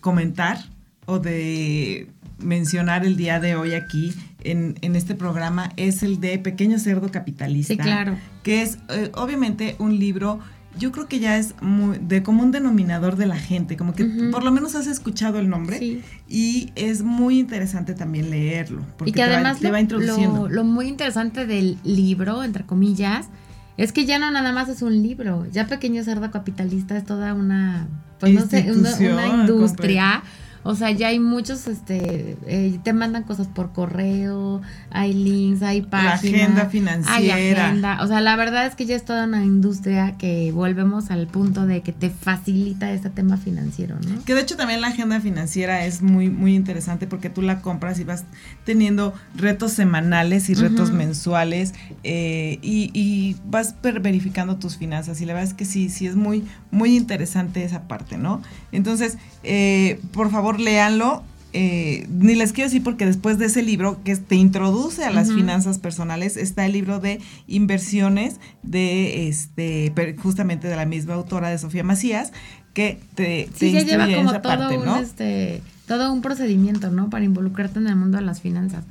[0.01, 0.59] comentar
[1.07, 6.79] o de mencionar el día de hoy aquí en, este programa es el de Pequeño
[6.79, 7.75] Cerdo Capitalista.
[7.75, 8.19] Sí, claro.
[8.43, 10.41] Que es eh, obviamente un libro,
[10.79, 14.45] yo creo que ya es muy, de común denominador de la gente, como que por
[14.45, 16.03] lo menos has escuchado el nombre sí.
[16.29, 18.83] y es muy interesante también leerlo.
[18.97, 20.49] Porque y que además va, introduciendo.
[20.49, 23.29] lo muy interesante del libro, entre comillas,
[23.77, 27.35] es que ya no nada más es un libro, ya Pequeño Cerdo Capitalista es toda
[27.35, 30.23] una, pues no sé, una, industria.
[30.67, 35.83] O sea, ya hay muchos, este, eh, te mandan cosas por correo, hay links, hay
[35.83, 36.23] páginas.
[36.25, 37.15] La agenda financiera.
[37.15, 38.03] Hay agenda.
[38.03, 41.67] O sea, la verdad es que ya es toda una industria que volvemos al punto
[41.67, 44.25] de que te facilita este tema financiero, ¿no?
[44.25, 48.01] Que de hecho también la agenda financiera es muy, muy interesante porque tú la compras
[48.01, 48.25] y vas
[48.65, 55.35] teniendo retos semanales y retos mensuales eh, y, y, vas verificando tus finanzas y la
[55.35, 58.43] verdad es que sí, sí es muy, muy interesante esa parte, ¿no?
[58.73, 61.23] Entonces, eh, por favor, léanlo.
[61.53, 65.33] Eh, ni les quiero decir porque después de ese libro que te introduce a las
[65.33, 71.57] finanzas personales está el libro de inversiones de este justamente de la misma autora de
[71.57, 72.33] Sofía Macías
[72.75, 77.09] que te, sí, te lleva como todo un, este, todo un procedimiento, ¿no?
[77.09, 78.85] Para involucrarte en el mundo de las finanzas.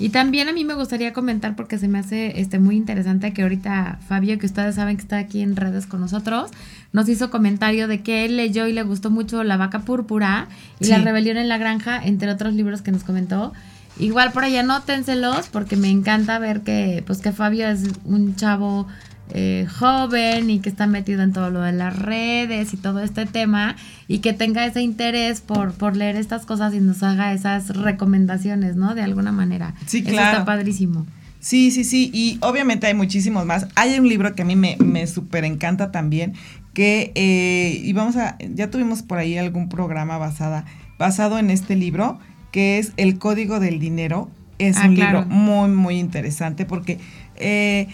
[0.00, 3.42] Y también a mí me gustaría comentar porque se me hace este muy interesante que
[3.42, 6.50] ahorita Fabio, que ustedes saben que está aquí en redes con nosotros,
[6.92, 10.48] nos hizo comentario de que él leyó y le gustó mucho La vaca púrpura
[10.80, 13.52] y La rebelión en la granja, entre otros libros que nos comentó.
[13.98, 18.86] Igual por ahí anótenselos porque me encanta ver que pues que Fabio es un chavo
[19.32, 23.26] eh, joven y que está metido en todo lo de las redes y todo este
[23.26, 23.76] tema
[24.08, 28.76] y que tenga ese interés por, por leer estas cosas y nos haga esas recomendaciones,
[28.76, 28.94] ¿no?
[28.94, 29.74] De alguna manera.
[29.86, 30.20] Sí, claro.
[30.20, 31.06] Eso está padrísimo.
[31.40, 32.10] Sí, sí, sí.
[32.12, 33.66] Y obviamente hay muchísimos más.
[33.74, 36.34] Hay un libro que a mí me, me súper encanta también,
[36.74, 40.66] que, eh, y vamos a, ya tuvimos por ahí algún programa basada,
[40.98, 42.18] basado en este libro,
[42.52, 44.30] que es El Código del Dinero.
[44.58, 46.98] Es ah, un libro muy, muy interesante porque
[47.36, 47.88] eh,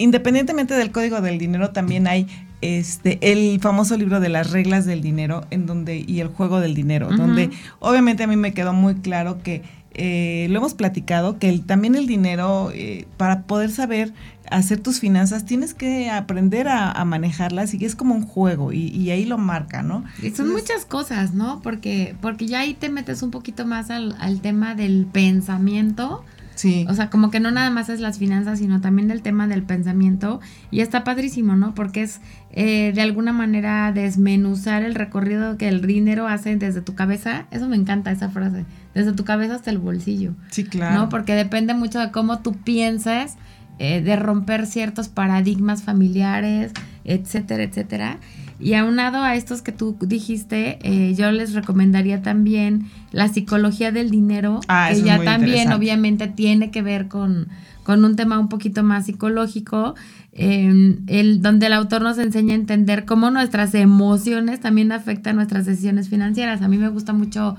[0.00, 2.26] independientemente del código del dinero, también hay
[2.62, 6.74] este el famoso libro de las reglas del dinero en donde y el juego del
[6.74, 11.58] dinero, donde obviamente a mí me quedó muy claro que eh, lo hemos platicado que
[11.58, 14.12] también el dinero eh, para poder saber
[14.50, 19.24] hacer tus finanzas tienes que aprender a, manejarlas y es como un juego y, ahí
[19.24, 20.04] lo marca, ¿no?
[20.22, 21.60] Y son muchas cosas, ¿no?
[21.62, 26.24] Porque porque ya ahí te metes un poquito más al, al tema del pensamiento
[26.60, 26.84] Sí.
[26.90, 29.62] O sea, como que no nada más es las finanzas, sino también del tema del
[29.62, 30.40] pensamiento.
[30.70, 31.74] Y está padrísimo, ¿no?
[31.74, 32.20] Porque es
[32.50, 37.46] eh, de alguna manera desmenuzar el recorrido que el dinero hace desde tu cabeza.
[37.50, 38.66] Eso me encanta, esa frase.
[38.92, 40.34] Desde tu cabeza hasta el bolsillo.
[40.50, 40.96] Sí, claro.
[40.96, 41.08] ¿No?
[41.08, 43.36] Porque depende mucho de cómo tú pienses,
[43.78, 46.72] eh, de romper ciertos paradigmas familiares,
[47.04, 48.18] etcétera, etcétera.
[48.60, 54.10] Y aunado a estos que tú dijiste, eh, yo les recomendaría también la psicología del
[54.10, 57.48] dinero, ah, que ya también obviamente tiene que ver con,
[57.84, 59.94] con, un tema un poquito más psicológico,
[60.32, 65.64] em, el, donde el autor nos enseña a entender cómo nuestras emociones también afectan nuestras
[65.64, 66.60] decisiones financieras.
[66.60, 67.56] A mí me gusta mucho,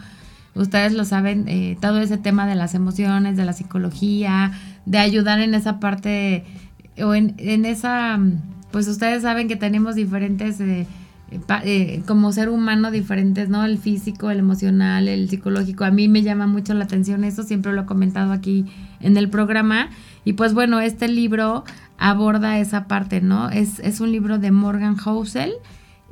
[0.54, 4.52] ustedes lo saben, eh, todo ese tema de las emociones, de la psicología,
[4.86, 6.46] de ayudar en esa parte
[7.04, 8.20] o en, en esa
[8.72, 10.88] pues ustedes saben que tenemos diferentes, eh,
[11.64, 13.64] eh, como ser humano, diferentes, ¿no?
[13.64, 15.84] El físico, el emocional, el psicológico.
[15.84, 18.66] A mí me llama mucho la atención eso, siempre lo he comentado aquí
[19.00, 19.90] en el programa.
[20.26, 21.64] Y pues bueno, este libro
[21.98, 23.50] aborda esa parte, ¿no?
[23.50, 25.54] Es, es un libro de Morgan Housel.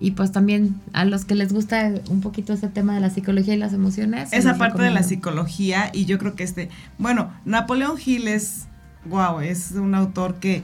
[0.01, 3.53] Y pues también a los que les gusta un poquito ese tema de la psicología
[3.53, 4.31] y las emociones.
[4.31, 8.67] Esa parte de la psicología y yo creo que este, bueno, Napoleón Hill es,
[9.09, 10.63] wow, es un autor que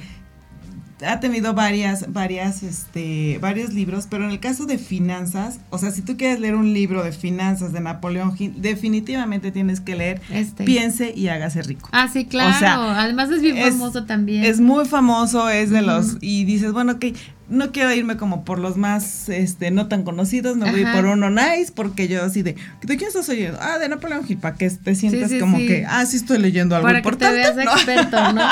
[1.05, 5.91] ha tenido varias, varias, este, varios libros, pero en el caso de finanzas, o sea,
[5.91, 10.21] si tú quieres leer un libro de finanzas de Napoleón Hill, definitivamente tienes que leer
[10.31, 10.63] Este.
[10.63, 11.89] Piense y hágase rico.
[11.91, 12.55] Ah, sí, claro.
[12.55, 14.43] O sea, Además es bien es- famoso también.
[14.45, 17.05] Es muy famoso, es de los, y dices, bueno, ok,
[17.47, 21.29] no quiero irme como por los más, este, no tan conocidos, me voy por uno
[21.29, 23.60] nice, porque yo así de, ¿de quién estás oyendo?
[23.62, 25.67] Ah, de Napoleón Hill, para que te sientas sí, como sí.
[25.67, 27.41] que, ah, sí estoy leyendo algo Para que te importante.
[27.41, 27.71] veas ¿no?
[27.73, 28.43] experto, ¿no?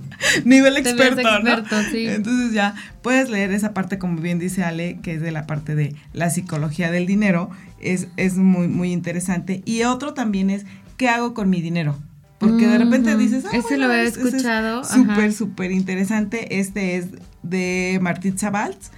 [0.44, 1.64] Nivel experto, ¿no?
[1.92, 5.74] Entonces ya puedes leer esa parte, como bien dice Ale, que es de la parte
[5.74, 7.50] de la psicología del dinero,
[7.80, 9.62] es, es muy, muy interesante.
[9.64, 11.98] Y otro también es, ¿qué hago con mi dinero?
[12.38, 14.82] Porque de repente dices, ah, Ese lo había es escuchado.
[14.82, 16.58] Súper, súper interesante.
[16.58, 17.08] Este es
[17.42, 18.90] de Martín Zabalz.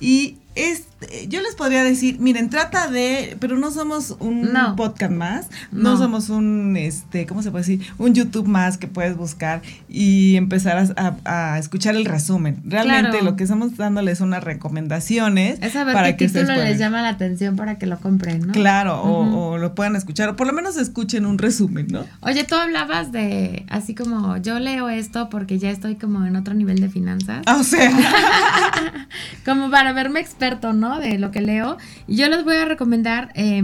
[0.00, 4.76] Y este, yo les podría decir, miren, trata de, pero no somos un No.
[4.76, 5.90] podcast más, no.
[5.92, 5.96] No.
[5.98, 7.86] somos un, este, ¿cómo se puede decir?
[7.98, 12.60] Un YouTube más que puedes buscar y empezar a, a- a escuchar el resumen.
[12.64, 13.24] Realmente Claro.
[13.24, 17.00] lo que estamos dándoles son unas recomendaciones Es saber para qué que título les llama
[17.02, 18.52] la atención para que lo compren, ¿no?
[18.52, 22.04] Claro, o- lo puedan escuchar, o por lo menos escuchen un resumen, ¿no?
[22.20, 26.54] Oye, tú hablabas de, así como, yo leo esto porque ya estoy como en otro
[26.54, 27.42] nivel de finanzas.
[27.46, 27.90] Ah, O sea,
[29.44, 30.98] como para verme experto, ¿no?
[30.98, 31.76] De lo que leo.
[32.06, 33.62] Y yo les voy a recomendar, eh,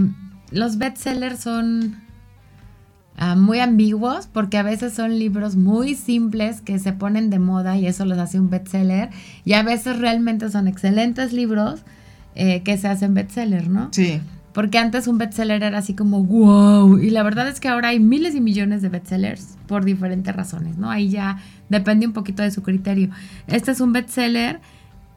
[0.51, 1.95] los bestsellers son
[3.17, 7.77] ah, muy ambiguos porque a veces son libros muy simples que se ponen de moda
[7.77, 9.09] y eso los hace un bestseller.
[9.43, 11.81] Y a veces realmente son excelentes libros
[12.35, 13.89] eh, que se hacen bestseller, ¿no?
[13.91, 14.21] sí.
[14.53, 16.97] Porque antes un bestseller era así como wow.
[16.97, 20.79] Y la verdad es que ahora hay miles y millones de bestsellers por diferentes razones,
[20.79, 20.89] ¿no?
[20.89, 21.37] Ahí ya
[21.69, 23.11] depende un poquito de su criterio.
[23.45, 24.59] Este es un bestseller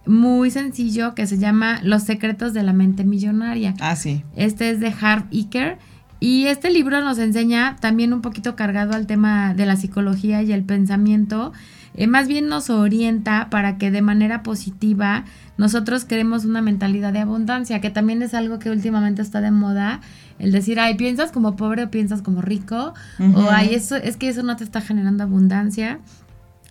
[0.06, 3.74] muy sencillo que se llama Los secretos de la mente millonaria.
[3.80, 4.24] Ah, sí.
[4.36, 5.78] Este es de Harv Iker.
[6.20, 10.52] Y este libro nos enseña también un poquito cargado al tema de la psicología y
[10.52, 11.52] el pensamiento.
[11.94, 15.24] Eh, más bien nos orienta para que de manera positiva
[15.56, 20.00] nosotros queremos una mentalidad de abundancia, que también es algo que últimamente está de moda.
[20.38, 22.94] El decir, ay, piensas como pobre o piensas como rico.
[23.34, 26.00] O ay, eso, es que eso no te está generando abundancia.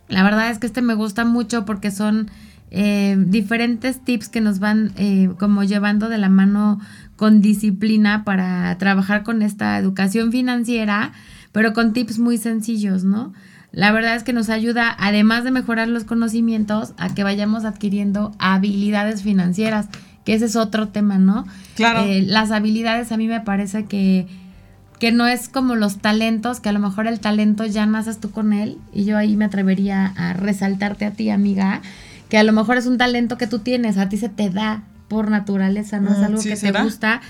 [0.07, 2.31] La verdad es que este me gusta mucho porque son
[2.71, 6.79] eh, diferentes tips que nos van eh, como llevando de la mano
[7.15, 11.11] con disciplina para trabajar con esta educación financiera,
[11.51, 13.33] pero con tips muy sencillos, ¿no?
[13.71, 18.31] La verdad es que nos ayuda, además de mejorar los conocimientos, a que vayamos adquiriendo
[18.39, 19.87] habilidades financieras,
[20.25, 21.45] que ese es otro tema, ¿no?
[21.75, 22.03] Claro.
[22.03, 24.27] Eh, las habilidades a mí me parece que
[24.99, 28.31] que no es como los talentos, que a lo mejor el talento ya naces tú
[28.31, 31.81] con él, y yo ahí me atrevería a resaltarte a ti, amiga,
[32.29, 34.83] que a lo mejor es un talento que tú tienes, a ti se te da
[35.07, 37.21] por naturaleza, no es Mm, algo sí, que te gusta.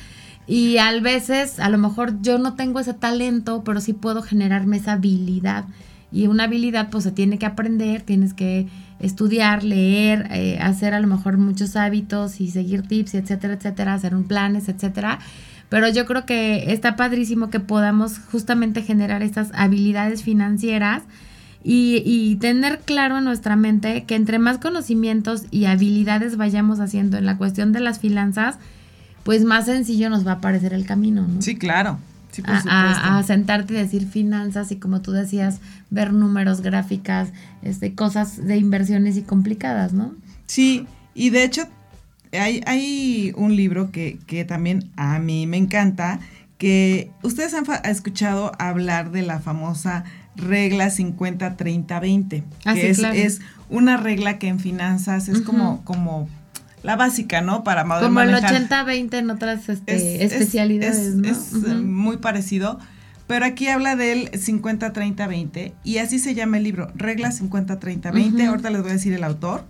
[0.45, 4.77] Y a veces, a lo mejor yo no tengo ese talento, pero sí puedo generarme
[4.77, 5.65] esa habilidad.
[6.11, 8.67] Y una habilidad pues se tiene que aprender, tienes que
[8.99, 14.15] estudiar, leer, eh, hacer a lo mejor muchos hábitos y seguir tips, etcétera, etcétera, hacer
[14.15, 15.19] un planes, etcétera.
[15.69, 21.03] Pero yo creo que está padrísimo que podamos justamente generar estas habilidades financieras
[21.63, 27.17] y, y tener claro en nuestra mente que entre más conocimientos y habilidades vayamos haciendo
[27.17, 28.57] en la cuestión de las finanzas,
[29.23, 31.41] pues más sencillo nos va a parecer el camino, ¿no?
[31.41, 31.99] Sí, claro.
[32.31, 32.79] Sí, por a, supuesto.
[32.79, 37.29] a- a sentarte y decir finanzas y como tú decías, ver números, gráficas,
[37.63, 40.13] este, cosas de inversiones y complicadas, ¿no?
[40.45, 41.63] Sí, y de hecho
[42.31, 46.19] hay, hay un libro que, que también a mí me encanta,
[46.59, 50.03] que ustedes han escuchado hablar de la famosa
[50.39, 53.15] regla 50-30-20, Ah, que sí, es, claro.
[53.15, 55.83] es una regla que en finanzas es como, Ujú.
[55.83, 56.29] como
[56.83, 57.63] la básica, ¿no?
[57.63, 58.53] Para Como el manejar.
[58.67, 61.27] 80-20 en otras este, Es- es- especialidades, es, ¿no?
[61.29, 61.67] es, Ujú.
[61.71, 62.79] eh, muy parecido.
[63.27, 68.33] Pero aquí habla del 50-30-20 y así se llama el libro, Regla 50-30-20.
[68.43, 68.49] Ujú.
[68.49, 69.65] Ahorita les voy a decir el autor.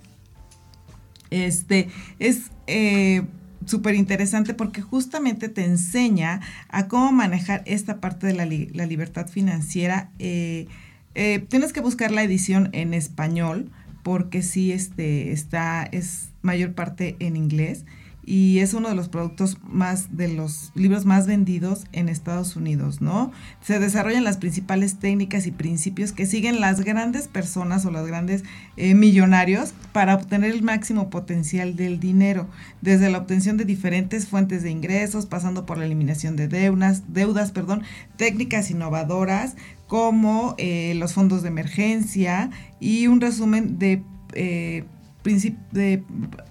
[1.30, 3.24] Este es eh,
[3.66, 9.28] súper interesante porque justamente te enseña a cómo manejar esta parte de la, la libertad
[9.28, 10.10] financiera.
[10.20, 10.68] Eh,
[11.16, 13.72] eh, tienes que buscar la edición en español
[14.04, 17.86] porque sí este, está, es mayor parte en inglés
[18.30, 23.02] y es uno de los productos más, de los libros más vendidos en Estados Unidos,
[23.02, 23.32] ¿no?
[23.60, 28.44] Se desarrollan las principales técnicas y principios que siguen las grandes personas o los grandes
[28.78, 32.48] eh, millonarios para obtener el máximo potencial del dinero,
[32.82, 37.52] desde la obtención de diferentes fuentes de ingresos, pasando por la eliminación de deudas, deudas,
[37.52, 37.82] perdón,
[38.16, 39.56] técnicas innovadoras
[39.88, 44.84] como eh, los fondos de emergencia y un resumen de, eh,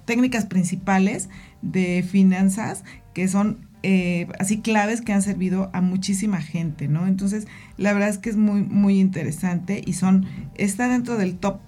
[0.05, 1.29] técnicas principales
[1.63, 2.85] de finanzas
[3.15, 7.07] que son eh, así claves que han servido a muchísima gente, ¿no?
[7.07, 7.47] Entonces,
[7.77, 11.61] la verdad es que es muy, muy interesante y son, está dentro del top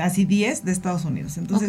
[0.00, 1.38] así 10 de Estados Unidos.
[1.38, 1.68] Entonces,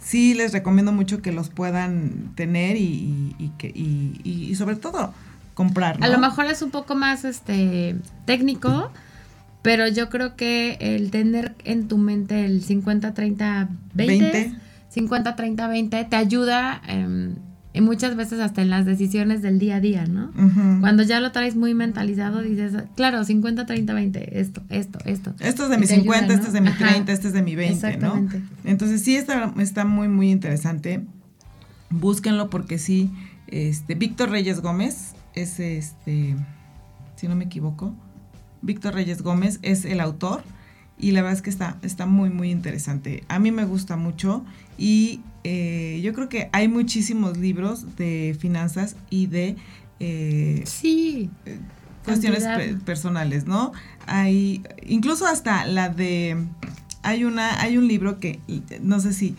[0.00, 5.12] sí les recomiendo mucho que los puedan tener y, y- y sobre todo
[5.54, 6.02] comprar.
[6.02, 8.90] A lo mejor es un poco más este técnico,
[9.62, 14.56] pero yo creo que el tener en tu mente el 50 30 20, 20.
[14.96, 16.80] 50 30 20 te ayuda
[17.74, 20.30] y muchas veces hasta en las decisiones del día a día, ¿no?
[20.30, 20.80] Ujú.
[20.80, 25.34] Cuando ya lo traes muy mentalizado dices, claro, 50 30 20, esto, esto, esto.
[25.40, 26.32] Esto es de mi te ayuda, 50, ¿no?
[26.32, 26.88] este es de mi Ajá.
[26.88, 27.88] 30, este es de mi 20, ¿no?
[27.88, 28.42] Exactamente.
[28.64, 31.04] Entonces sí está, está muy, muy interesante.
[31.90, 33.10] Búsquenlo porque sí,
[33.48, 36.36] este, Víctor Reyes Gómez es este,
[37.16, 37.94] si no me equivoco,
[38.62, 40.42] Víctor Reyes Gómez es el autor
[40.98, 43.22] y la verdad es que está, está muy, muy interesante.
[43.28, 44.44] A mí me gusta mucho
[44.78, 49.56] y eh, yo creo que hay muchísimos libros de finanzas y de...
[50.00, 51.30] eh, Sí.
[52.04, 53.72] cuestiones pe- personales, ¿no?
[54.06, 56.36] Hay incluso hasta la de
[57.02, 58.40] hay una hay un libro que
[58.82, 59.34] no sé si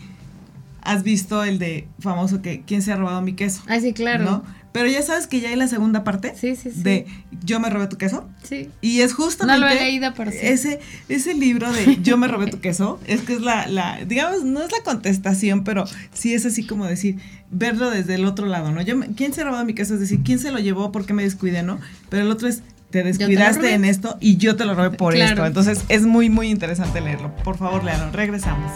[0.82, 4.24] has visto el de famoso que quién se ha robado mi queso, Ah, sí, claro.
[4.24, 4.44] ¿no?
[4.78, 6.82] Pero ya sabes que ya hay la segunda parte Sí, sí, sí.
[6.82, 7.06] de
[7.44, 8.70] yo me robé tu queso Sí.
[8.80, 10.38] y es justamente No lo he leído, pero sí.
[10.40, 14.44] ese ese libro de yo me robé tu queso es que es la la digamos
[14.44, 17.16] no es la contestación, pero sí es así como decir
[17.50, 18.80] verlo desde el otro lado, ¿no?
[18.82, 21.12] Yo me- quién se robado mi queso es decir, quién se lo llevó, por qué
[21.14, 21.78] me descuidé, ¿no?
[22.10, 25.30] Pero el otro es te descuidaste en esto y yo te lo robé por Claro.
[25.32, 25.46] esto.
[25.46, 27.34] Entonces es muy muy interesante leerlo.
[27.44, 28.10] Por favor, léalo.
[28.12, 28.70] Regresamos.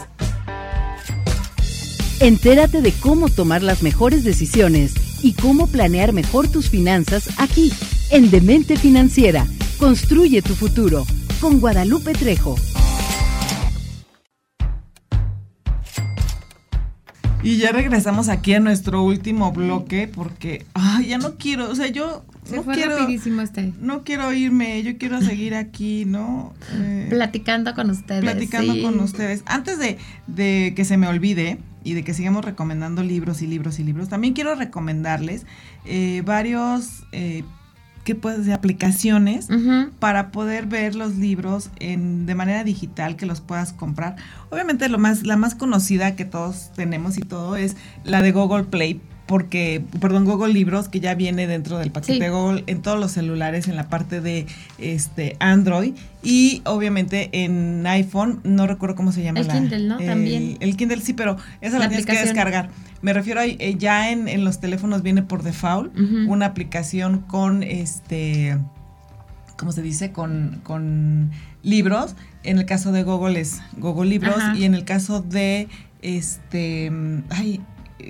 [2.23, 4.95] Entérate de cómo tomar las mejores decisiones
[5.25, 7.73] y cómo planear mejor tus finanzas aquí,
[8.11, 9.49] en Demente Financiera.
[9.77, 11.05] Construye tu futuro
[11.41, 12.55] con Guadalupe Trejo.
[17.43, 21.88] Y ya regresamos aquí a nuestro último bloque porque ay, ya no quiero, o sea,
[21.88, 23.72] yo Se no fue quiero rapidísimo este.
[23.80, 26.53] no quiero irme, yo quiero seguir aquí, ¿no?
[26.74, 28.20] Eh, Platicando con ustedes.
[28.22, 28.82] platicando sí.
[28.82, 29.43] con ustedes.
[29.47, 33.80] Antes de, de que se me olvide y de que sigamos recomendando libros y libros
[33.80, 35.45] y libros, también quiero recomendarles
[35.84, 37.43] eh, varios, eh,
[38.05, 38.53] ¿qué puedes decir?
[38.55, 39.48] Aplicaciones
[39.98, 44.16] para poder ver los libros en, de manera digital que los puedas comprar.
[44.50, 48.64] Obviamente lo más, la más conocida que todos tenemos y todo es la de Google
[48.64, 49.00] Play.
[49.27, 52.18] Porque, perdón, Google Libros, que ya viene dentro del paquete Sí.
[52.18, 54.47] de Google en todos los celulares, en la parte de
[54.79, 55.95] este Android
[56.25, 59.41] y obviamente en iPhone, no recuerdo cómo se llama.
[59.41, 59.99] El la- Kindle, ¿no?
[60.01, 60.57] el- También.
[60.61, 62.68] El Kindle sí, pero esa la, La tienes que descargar.
[63.01, 65.97] Me refiero a eh, ya en, en los teléfonos viene por default
[66.27, 68.59] una aplicación con este
[69.57, 70.11] ¿cómo se dice?
[70.11, 71.31] Con, con
[71.62, 72.16] libros.
[72.43, 74.57] En el caso de Google es Google Libros Ajá.
[74.57, 75.68] y en el caso de
[76.03, 76.91] este,
[77.31, 77.61] ay,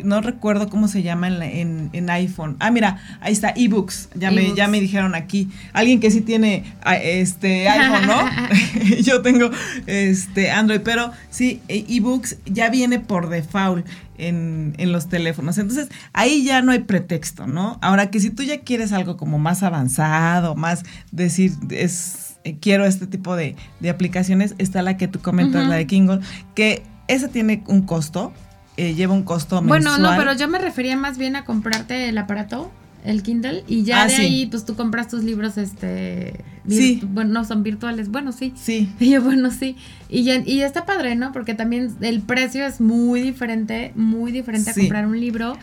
[0.05, 2.57] no recuerdo cómo se llama en, en, en iPhone.
[2.59, 4.11] Ah, mira, ahí está, ebooks.
[4.15, 5.49] Ya me, ya me dijeron aquí.
[5.73, 8.23] Alguien que sí tiene ah, este iPhone, ¿no?
[9.03, 9.51] Yo tengo
[9.87, 13.87] este Android, pero sí, e- ebooks ya viene por default
[14.19, 15.59] en, en los teléfonos.
[15.59, 17.79] Entonces, ahí ya no hay pretexto, ¿no?
[17.83, 22.85] Ahora que si tú ya quieres algo como más avanzado, más decir, es eh, quiero
[22.87, 26.21] este tipo de, de aplicaciones, está la que tú comentas, la de Kindle,
[26.55, 28.33] que esa tiene un costo,
[28.77, 29.83] eh, lleva un costo mensual.
[29.83, 32.71] Bueno, no, pero yo me refería más bien a comprarte el aparato,
[33.05, 34.23] el Kindle, y ya Ah, de sí.
[34.23, 36.35] ahí, pues tú compras tus libros, este,
[36.69, 37.01] Sí.
[37.05, 38.53] bueno, no son virtuales, bueno, sí.
[38.57, 39.77] Sí, Y yo, bueno, sí.
[40.09, 41.33] Y, ya- y está padre, ¿no?
[41.33, 45.59] Porque también el precio es muy diferente, muy diferente a comprar un libro.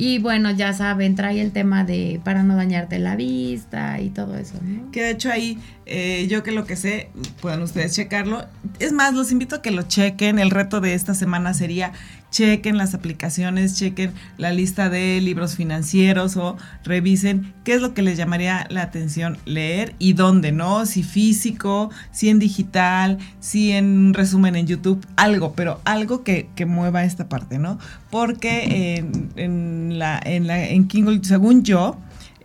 [0.00, 4.36] Y bueno, ya saben, trae el tema de para no dañarte la vista y todo
[4.38, 4.92] eso, ¿no?
[4.92, 8.44] Que de hecho ahí, eh, yo que lo que sé, pueden ustedes checarlo.
[8.78, 10.38] Es más, los invito a que lo chequen.
[10.38, 11.92] El reto de esta semana sería
[12.30, 18.02] chequen las aplicaciones, chequen la lista de libros financieros o revisen qué es lo que
[18.02, 20.86] les llamaría la atención leer y dónde, ¿no?
[20.86, 26.66] Si físico, si en digital, si en resumen en YouTube, algo, pero algo que, que
[26.66, 27.78] mueva esta parte, ¿no?
[28.10, 31.98] Porque en, en la, en, la, en Kindle, según yo,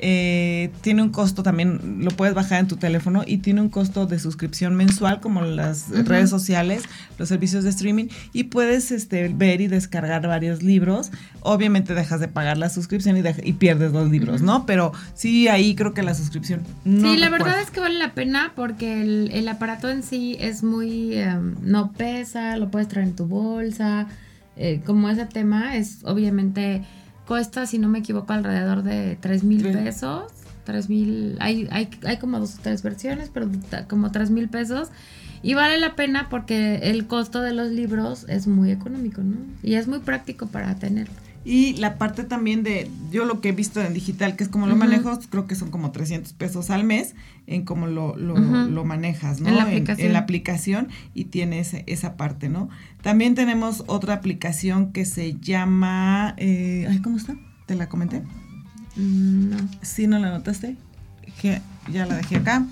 [0.05, 4.05] eh, tiene un costo también, lo puedes bajar en tu teléfono y tiene un costo
[4.05, 6.83] de suscripción mensual como las redes sociales,
[7.17, 11.09] los servicios de streaming y puedes este, ver y descargar varios libros.
[11.39, 14.65] Obviamente dejas de pagar la suscripción y, pierdes los libros, ¿no?
[14.65, 16.63] Pero sí, ahí creo que la suscripción...
[16.83, 17.45] No sí, la recuerdo.
[17.45, 21.13] verdad es que vale la pena porque el, el aparato en sí es muy...
[21.15, 24.07] em, no pesa, lo puedes traer en tu bolsa.
[24.57, 26.83] eh, como ese tema es obviamente...
[27.27, 30.31] Cuesta, si no me equivoco, alrededor de 3 mil pesos.
[30.65, 31.37] 3 mil...
[31.39, 33.49] Hay, hay, hay como dos o tres versiones, pero
[33.87, 34.89] como 3 mil pesos.
[35.41, 39.37] Y vale la pena porque el costo de los libros es muy económico, ¿no?
[39.61, 41.13] Y es muy práctico para tenerlo.
[41.45, 44.65] Y la parte también de, yo lo que he visto en digital, que es como
[44.65, 47.15] lo manejo, creo que son como 300 pesos al mes
[47.47, 49.49] en cómo lo, lo, lo manejas, ¿no?
[49.49, 50.07] En la aplicación.
[50.07, 52.69] En, la aplicación y tienes esa parte, ¿no?
[53.01, 56.72] También tenemos otra aplicación que se llama, eh.
[57.65, 58.21] ¿Te la comenté?
[58.95, 59.57] Mm, No.
[59.81, 60.75] ¿Sí no la notaste?
[61.41, 61.61] Que
[61.91, 62.65] ya la dejé acá.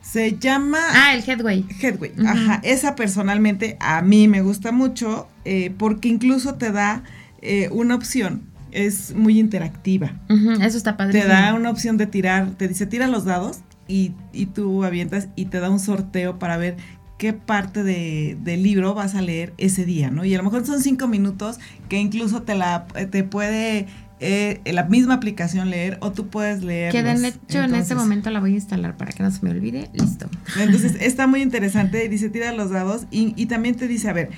[0.00, 0.78] Se llama...
[0.92, 1.66] Ah, el Headway.
[1.82, 2.60] Headway, ajá.
[2.62, 7.02] Esa personalmente a mí me gusta mucho eh, porque incluso te da
[7.42, 8.42] eh, una opción.
[8.70, 10.12] Es muy interactiva.
[10.60, 11.20] Eso está padre.
[11.20, 15.28] Te da una opción de tirar, te dice tira los dados y, y tú avientas
[15.36, 16.76] y te da un sorteo para ver
[17.18, 20.24] qué parte de, del libro vas a leer ese día, ¿no?
[20.24, 21.58] Y a lo mejor son cinco minutos
[21.88, 23.86] que incluso te la te puede
[24.20, 26.90] eh, la misma aplicación leer o tú puedes leer.
[26.92, 29.50] Que de hecho en este momento la voy a instalar para que no se me
[29.50, 29.90] olvide.
[29.92, 30.28] Listo.
[30.58, 34.30] Entonces está muy interesante, dice tira los dados y, y también te dice, a ver,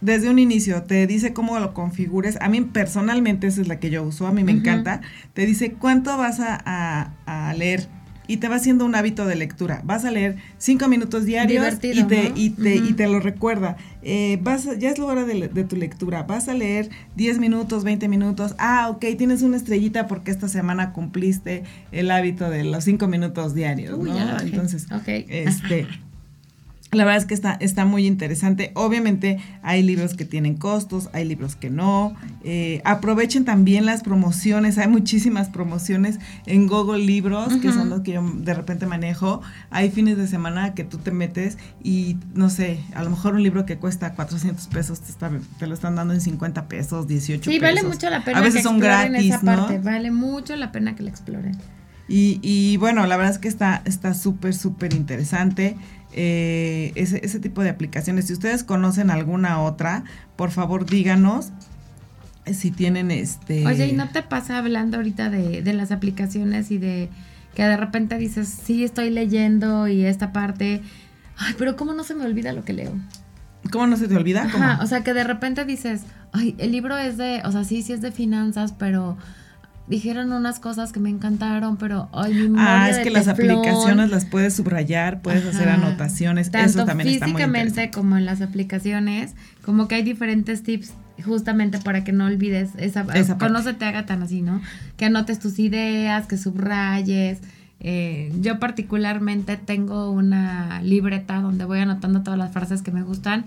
[0.00, 2.38] desde un inicio te dice cómo lo configures.
[2.40, 5.00] A mí personalmente esa es la que yo uso, a mí me encanta.
[5.34, 7.88] Te dice cuánto vas a, a- a leer
[8.28, 9.80] y te va haciendo un hábito de lectura.
[9.84, 12.36] Vas a leer cinco minutos diarios Divertido, y, te, ¿no?
[12.36, 13.76] y, te, y te lo recuerda.
[14.02, 16.22] Eh, vas a- ya es la hora de, de tu lectura.
[16.22, 18.54] Vas a leer 10 minutos, 20 minutos.
[18.58, 23.54] Ah, ok, tienes una estrellita porque esta semana cumpliste el hábito de los cinco minutos
[23.54, 23.98] diarios.
[23.98, 24.16] Uy, ¿no?
[24.16, 24.36] ya.
[24.42, 24.86] Entonces,
[25.28, 25.86] este,
[26.90, 28.72] la verdad es que está, está muy interesante.
[28.74, 32.14] Obviamente hay libros que tienen costos, hay libros que no.
[32.44, 34.78] Eh, aprovechen también las promociones.
[34.78, 39.42] Hay muchísimas promociones en Google Libros, que son los que yo de repente manejo.
[39.70, 43.42] Hay fines de semana que tú te metes y, no sé, a lo mejor un
[43.42, 47.50] libro que cuesta 400 pesos te, está- te lo están dando en 50 pesos, 18
[47.50, 47.74] Sí, pesos.
[47.74, 49.56] vale mucho la pena A veces que son gratis, esa ¿no?
[49.66, 49.78] parte.
[49.78, 51.56] Vale mucho la pena que la exploren.
[52.08, 55.76] Y, y bueno, la verdad es que está está súper, súper interesante
[56.12, 58.26] eh, ese, ese tipo de aplicaciones.
[58.26, 60.04] Si ustedes conocen alguna otra,
[60.36, 61.50] por favor díganos
[62.52, 63.66] si tienen este...
[63.66, 67.10] Oye, ¿y no te pasa hablando ahorita de, de las aplicaciones y de
[67.54, 70.80] que de repente dices, sí, estoy leyendo y esta parte,
[71.36, 72.92] ay, pero ¿cómo no se me olvida lo que leo?
[73.70, 74.78] ¿Cómo no se te olvida?
[74.80, 76.02] O sea, que de repente dices,
[76.32, 79.18] ay, el libro es de, o sea, sí, sí es de finanzas, pero
[79.88, 83.24] dijeron unas cosas que me encantaron, pero, ay, mi memoria Ah, es de que las
[83.26, 83.50] teflón".
[83.58, 88.24] aplicaciones las puedes subrayar, puedes hacer anotaciones, Tanto eso también está muy físicamente como en
[88.26, 89.34] las aplicaciones,
[89.64, 90.92] como que hay diferentes tips
[91.24, 94.60] justamente para que no olvides esa, Esa que no se te haga tan así, ¿no?
[94.96, 97.38] Que anotes tus ideas, que subrayes.
[97.80, 103.46] Eh, yo particularmente tengo una libreta donde voy anotando todas las frases que me gustan.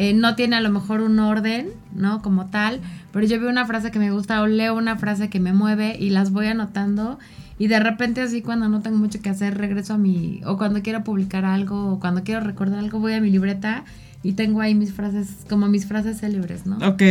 [0.00, 2.22] Eh, no tiene a lo mejor un orden, ¿no?
[2.22, 2.80] Como tal,
[3.12, 5.96] pero yo veo una frase que me gusta o leo una frase que me mueve
[5.98, 7.18] y las voy anotando
[7.58, 10.82] y de repente así cuando no tengo mucho que hacer regreso a mi, o cuando
[10.82, 13.82] quiero publicar algo o cuando quiero recordar algo voy a mi libreta
[14.22, 16.76] y tengo ahí mis frases, como mis frases célebres, ¿no?
[16.78, 17.02] Ok,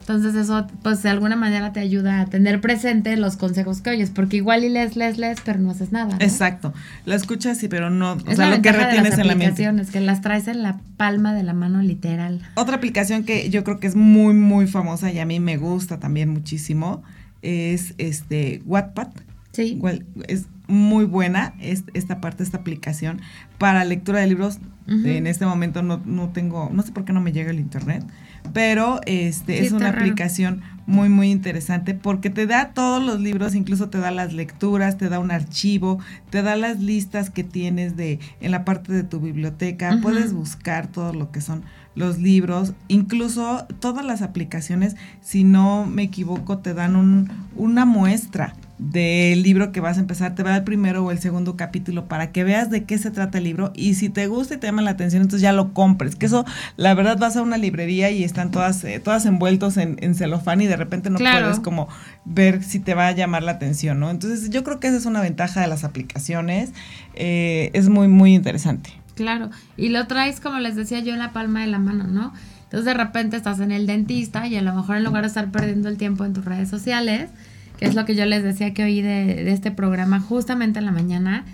[0.00, 4.10] Entonces eso pues de alguna manera te ayuda a tener presente los consejos que oyes,
[4.10, 6.16] porque igual y lees, lees, lees, pero no haces nada.
[6.18, 6.24] ¿no?
[6.24, 6.72] exacto.
[7.04, 9.18] La escuchas sí, pero no, o Es sea, la lo que ventaja de retienes las
[9.20, 9.92] en la mente.
[9.92, 12.40] que las traes en la palma de la mano literal.
[12.54, 16.00] Otra aplicación que yo creo que es muy, muy famosa y a mí me gusta
[16.00, 17.02] también muchísimo
[17.42, 19.08] es este Wattpad.
[19.52, 19.62] Sí.
[19.72, 23.20] Igual, es muy buena es, esta parte, esta aplicación
[23.56, 24.58] para lectura de libros.
[24.90, 28.06] En este momento no, no tengo, no sé por qué no me llega el internet,
[28.54, 29.98] pero este Sí, es una raro.
[29.98, 34.96] aplicación muy, muy interesante porque te da todos los libros, incluso te da las lecturas,
[34.96, 35.98] te da un archivo,
[36.30, 40.86] te da las listas que tienes de en la parte de tu biblioteca, puedes buscar
[40.86, 46.72] todo lo que son los libros, incluso todas las aplicaciones, si no me equivoco, te
[46.72, 51.10] dan un, una muestra del libro que vas a empezar, te va el primero o
[51.10, 54.26] el segundo capítulo para que veas de qué se trata el libro y si te
[54.28, 56.44] gusta y te llama la atención, entonces ya lo compres, que eso,
[56.76, 60.60] la verdad, vas a una librería y están todas, eh, todas envueltos en, en celofán
[60.60, 61.46] y de repente no Claro.
[61.46, 61.88] puedes como
[62.24, 64.10] ver si te va a llamar la atención, ¿no?
[64.10, 66.72] Entonces yo creo que esa es una ventaja de las aplicaciones,
[67.14, 68.90] eh, es muy, muy interesante.
[69.16, 72.32] Claro, y lo traes, como les decía yo, en la palma de la mano, ¿no?
[72.64, 75.50] Entonces de repente estás en el dentista y a lo mejor en lugar de estar
[75.50, 77.30] perdiendo el tiempo en tus redes sociales,
[77.78, 80.84] que es lo que yo les decía que oí de, de este programa justamente en
[80.84, 81.44] la mañana,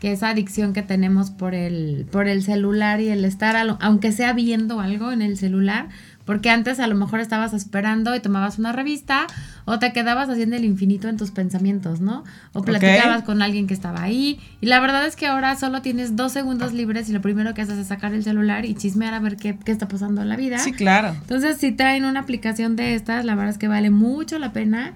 [0.00, 4.12] que esa adicción que tenemos por el, por el celular y el estar, lo- aunque
[4.12, 5.88] sea viendo algo en el celular,
[6.26, 9.26] porque antes a lo mejor estabas esperando y tomabas una revista
[9.66, 12.24] o te quedabas haciendo el infinito en tus pensamientos, ¿no?
[12.54, 14.38] O platicabas con alguien que estaba ahí.
[14.62, 17.60] Y la verdad es que ahora solo tienes dos segundos libres y lo primero que
[17.62, 20.36] haces es sacar el celular y chismear a ver qué, qué está pasando en la
[20.36, 20.58] vida.
[20.58, 21.10] Sí, claro.
[21.20, 24.92] Entonces, si traen una aplicación de estas, la verdad es que vale mucho la pena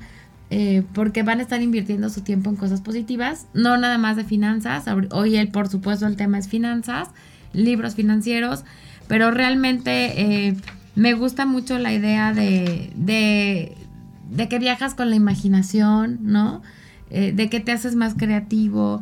[0.50, 4.24] eh, porque van a estar invirtiendo su tiempo en cosas positivas, no nada más de
[4.24, 4.84] finanzas.
[5.10, 7.08] Hoy, el, por supuesto, el tema es finanzas,
[7.52, 8.64] libros financieros,
[9.08, 10.56] pero realmente eh,
[10.94, 13.76] me gusta mucho la idea de, de,
[14.30, 16.62] de que viajas con la imaginación, ¿no?
[17.10, 19.00] Eh, de que te haces más creativo,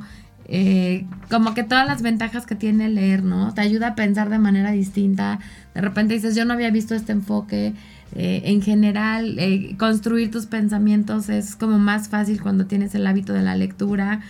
[0.48, 3.52] eh, como que todas las ventajas que tiene leer, ¿no?
[3.52, 5.40] Te ayuda a pensar de manera distinta.
[5.74, 7.74] De repente dices, yo no había visto este enfoque.
[8.14, 9.38] Eh, en general,
[9.78, 14.20] construir tus pensamientos es como más fácil cuando tienes el hábito de la lectura.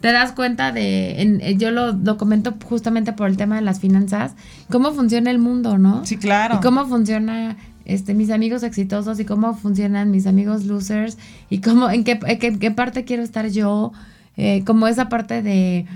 [0.00, 4.34] Te das cuenta de, yo lo, lo comento justamente por el tema de las finanzas,
[4.70, 6.06] cómo funciona el mundo, ¿no?
[6.06, 6.56] Sí, claro.
[6.56, 7.56] Y cómo funciona
[7.88, 11.16] este, mis amigos exitosos y cómo funcionan mis amigos losers
[11.50, 13.92] y cómo, en qué, qué, parte quiero estar yo,
[14.36, 15.86] eh, como esa parte de,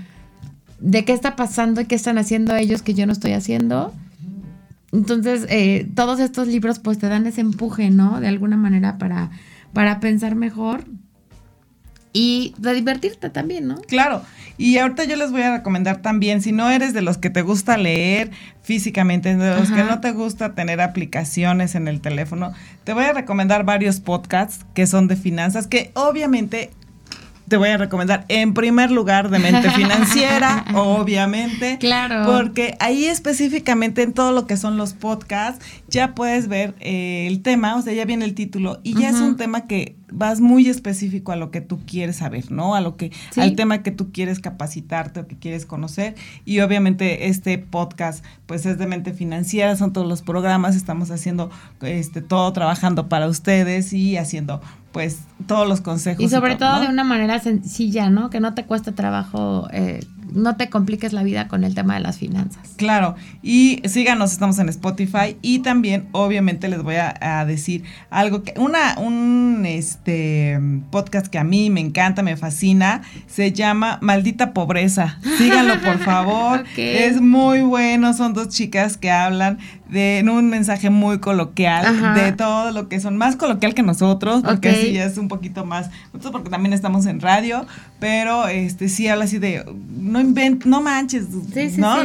[0.79, 3.93] de qué está pasando y qué están haciendo ellos que yo no estoy haciendo.
[4.93, 8.19] Entonces, eh, todos estos libros pues te dan ese empuje, ¿no?
[8.19, 9.31] De alguna manera para,
[9.73, 10.85] para pensar mejor
[12.13, 13.81] y de divertirte también, ¿no?
[13.81, 14.21] Claro.
[14.55, 17.41] Y ahorita yo les voy a recomendar también, si no eres de los que te
[17.41, 18.29] gusta leer
[18.61, 23.13] físicamente, de los que no te gusta tener aplicaciones en el teléfono, te voy a
[23.13, 26.69] recomendar varios podcasts que son de finanzas, que obviamente
[27.47, 31.77] te voy a recomendar en primer lugar de mente financiera, obviamente.
[31.79, 32.25] Claro.
[32.25, 37.41] Porque ahí específicamente en todo lo que son los podcasts, ya puedes ver eh, el
[37.41, 40.67] tema, o sea, ya viene el título, y ya es un tema que vas muy
[40.67, 42.75] específico a lo que tú quieres saber, ¿no?
[42.75, 46.15] A lo que, al tema que tú quieres capacitarte o que quieres conocer.
[46.45, 51.49] Y obviamente este podcast, pues es de mente financiera, son todos los programas, estamos haciendo
[51.81, 54.61] este todo trabajando para ustedes y haciendo
[54.93, 56.23] pues todos los consejos.
[56.23, 58.29] Y sobre todo, de una manera sencilla, ¿no?
[58.29, 59.99] Que no te cueste trabajo eh,
[60.33, 62.71] no te compliques la vida con el tema de las finanzas.
[62.75, 67.13] Claro, y síganos, estamos en Spotify y también obviamente les voy a,
[67.45, 70.59] decir algo que una un este
[70.91, 75.19] podcast que a mí me encanta, me fascina, se llama Maldita Pobreza.
[75.37, 76.63] Síganlo por favor.
[76.77, 79.59] Es muy bueno, son dos chicas que hablan
[79.93, 84.41] de en un mensaje muy coloquial de todo lo que son más coloquial que nosotros,
[84.43, 85.89] porque así es un poquito más,
[86.31, 87.65] porque también estamos en radio,
[87.99, 89.63] pero este sí habla así de
[89.97, 91.29] no invent, no manches,
[91.77, 91.95] ¿no?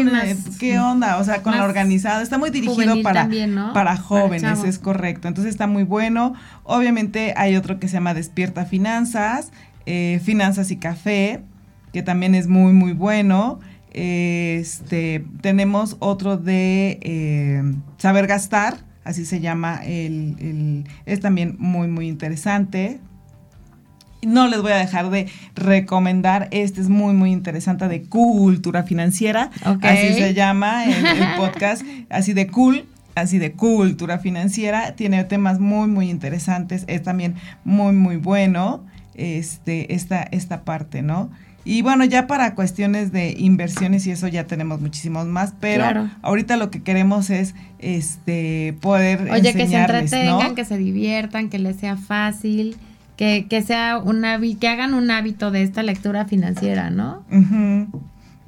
[0.61, 1.17] ¿Qué onda?
[1.17, 3.29] O sea, con la organizada, está muy dirigido para
[3.73, 5.27] para jóvenes, es correcto.
[5.27, 6.35] Entonces está muy bueno.
[6.65, 9.51] Obviamente hay otro que se llama Despierta Finanzas,
[9.87, 11.41] eh, Finanzas y Café,
[11.93, 13.61] que también es muy muy bueno.
[13.93, 17.63] Este, tenemos otro de eh,
[17.97, 23.01] Saber Gastar, así se llama, el, es también muy, muy interesante.
[24.21, 29.51] No les voy a dejar de recomendar, este es muy, muy interesante, de Cultura Financiera,
[29.63, 32.85] así se llama el, podcast, así de cool,
[33.15, 38.85] así de cultura financiera, tiene temas muy, muy interesantes, es también muy, muy bueno
[39.15, 41.31] este, esta, esta parte, ¿no?
[41.69, 46.57] Y bueno, ya para cuestiones de inversiones y eso ya tenemos muchísimos más, pero ahorita
[46.57, 51.77] lo que queremos es este poder Oye, que se entretengan, que se diviertan, que les
[51.77, 52.79] sea fácil,
[53.19, 54.25] que, que sea un
[54.59, 57.23] que hagan un hábito de esta lectura financiera, ¿no?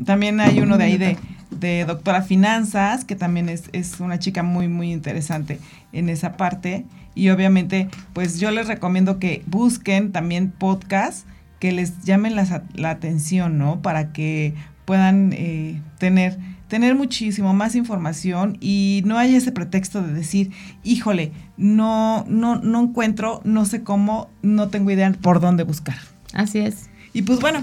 [0.03, 1.19] También hay uno de ahí de,
[1.51, 5.61] de Doctora Finanzas, que también es, es una chica muy, muy interesante
[5.93, 6.87] en esa parte.
[7.15, 11.27] Y obviamente, pues yo les recomiendo que busquen también podcasts
[11.61, 13.81] que les llamen la, la atención, ¿no?
[13.83, 14.55] Para que
[14.85, 16.37] puedan eh, tener,
[16.67, 20.51] tener muchísimo más información y no haya ese pretexto de decir,
[20.83, 25.99] híjole, no, no, no encuentro, no sé cómo, no tengo idea por dónde buscar.
[26.33, 26.89] Así es.
[27.13, 27.63] Y pues bueno,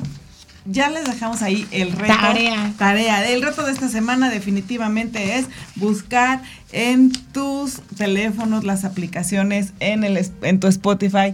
[0.66, 2.14] ya les dejamos ahí el reto.
[2.14, 2.74] Tarea.
[2.78, 3.30] Tarea.
[3.30, 6.41] El reto de esta semana definitivamente es buscar
[6.72, 11.34] en tus teléfonos las aplicaciones, en, el, en tu Spotify,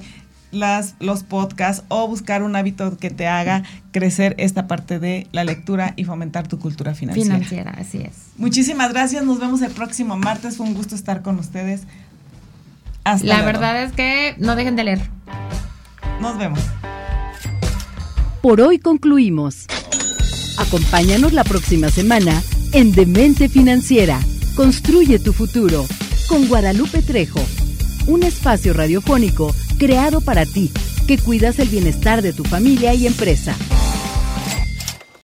[0.54, 5.44] las, los podcasts o buscar un hábito que te haga crecer esta parte de la
[5.44, 7.36] lectura y fomentar tu cultura financiera.
[7.36, 8.14] Financiera, así es.
[8.38, 11.82] Muchísimas gracias, nos vemos el próximo martes, fue un gusto estar con ustedes.
[13.04, 15.02] Hasta la verdad es que no dejen de leer.
[16.22, 16.60] Nos vemos.
[18.42, 19.66] Por hoy concluimos.
[20.58, 22.42] Acompáñanos la próxima semana
[22.72, 24.20] en Demente Financiera.
[24.56, 25.86] Construye tu futuro
[26.28, 27.44] con Guadalupe Trejo,
[28.08, 30.72] un espacio radiofónico creado para ti,
[31.08, 33.54] que cuidas el bienestar de tu familia y empresa.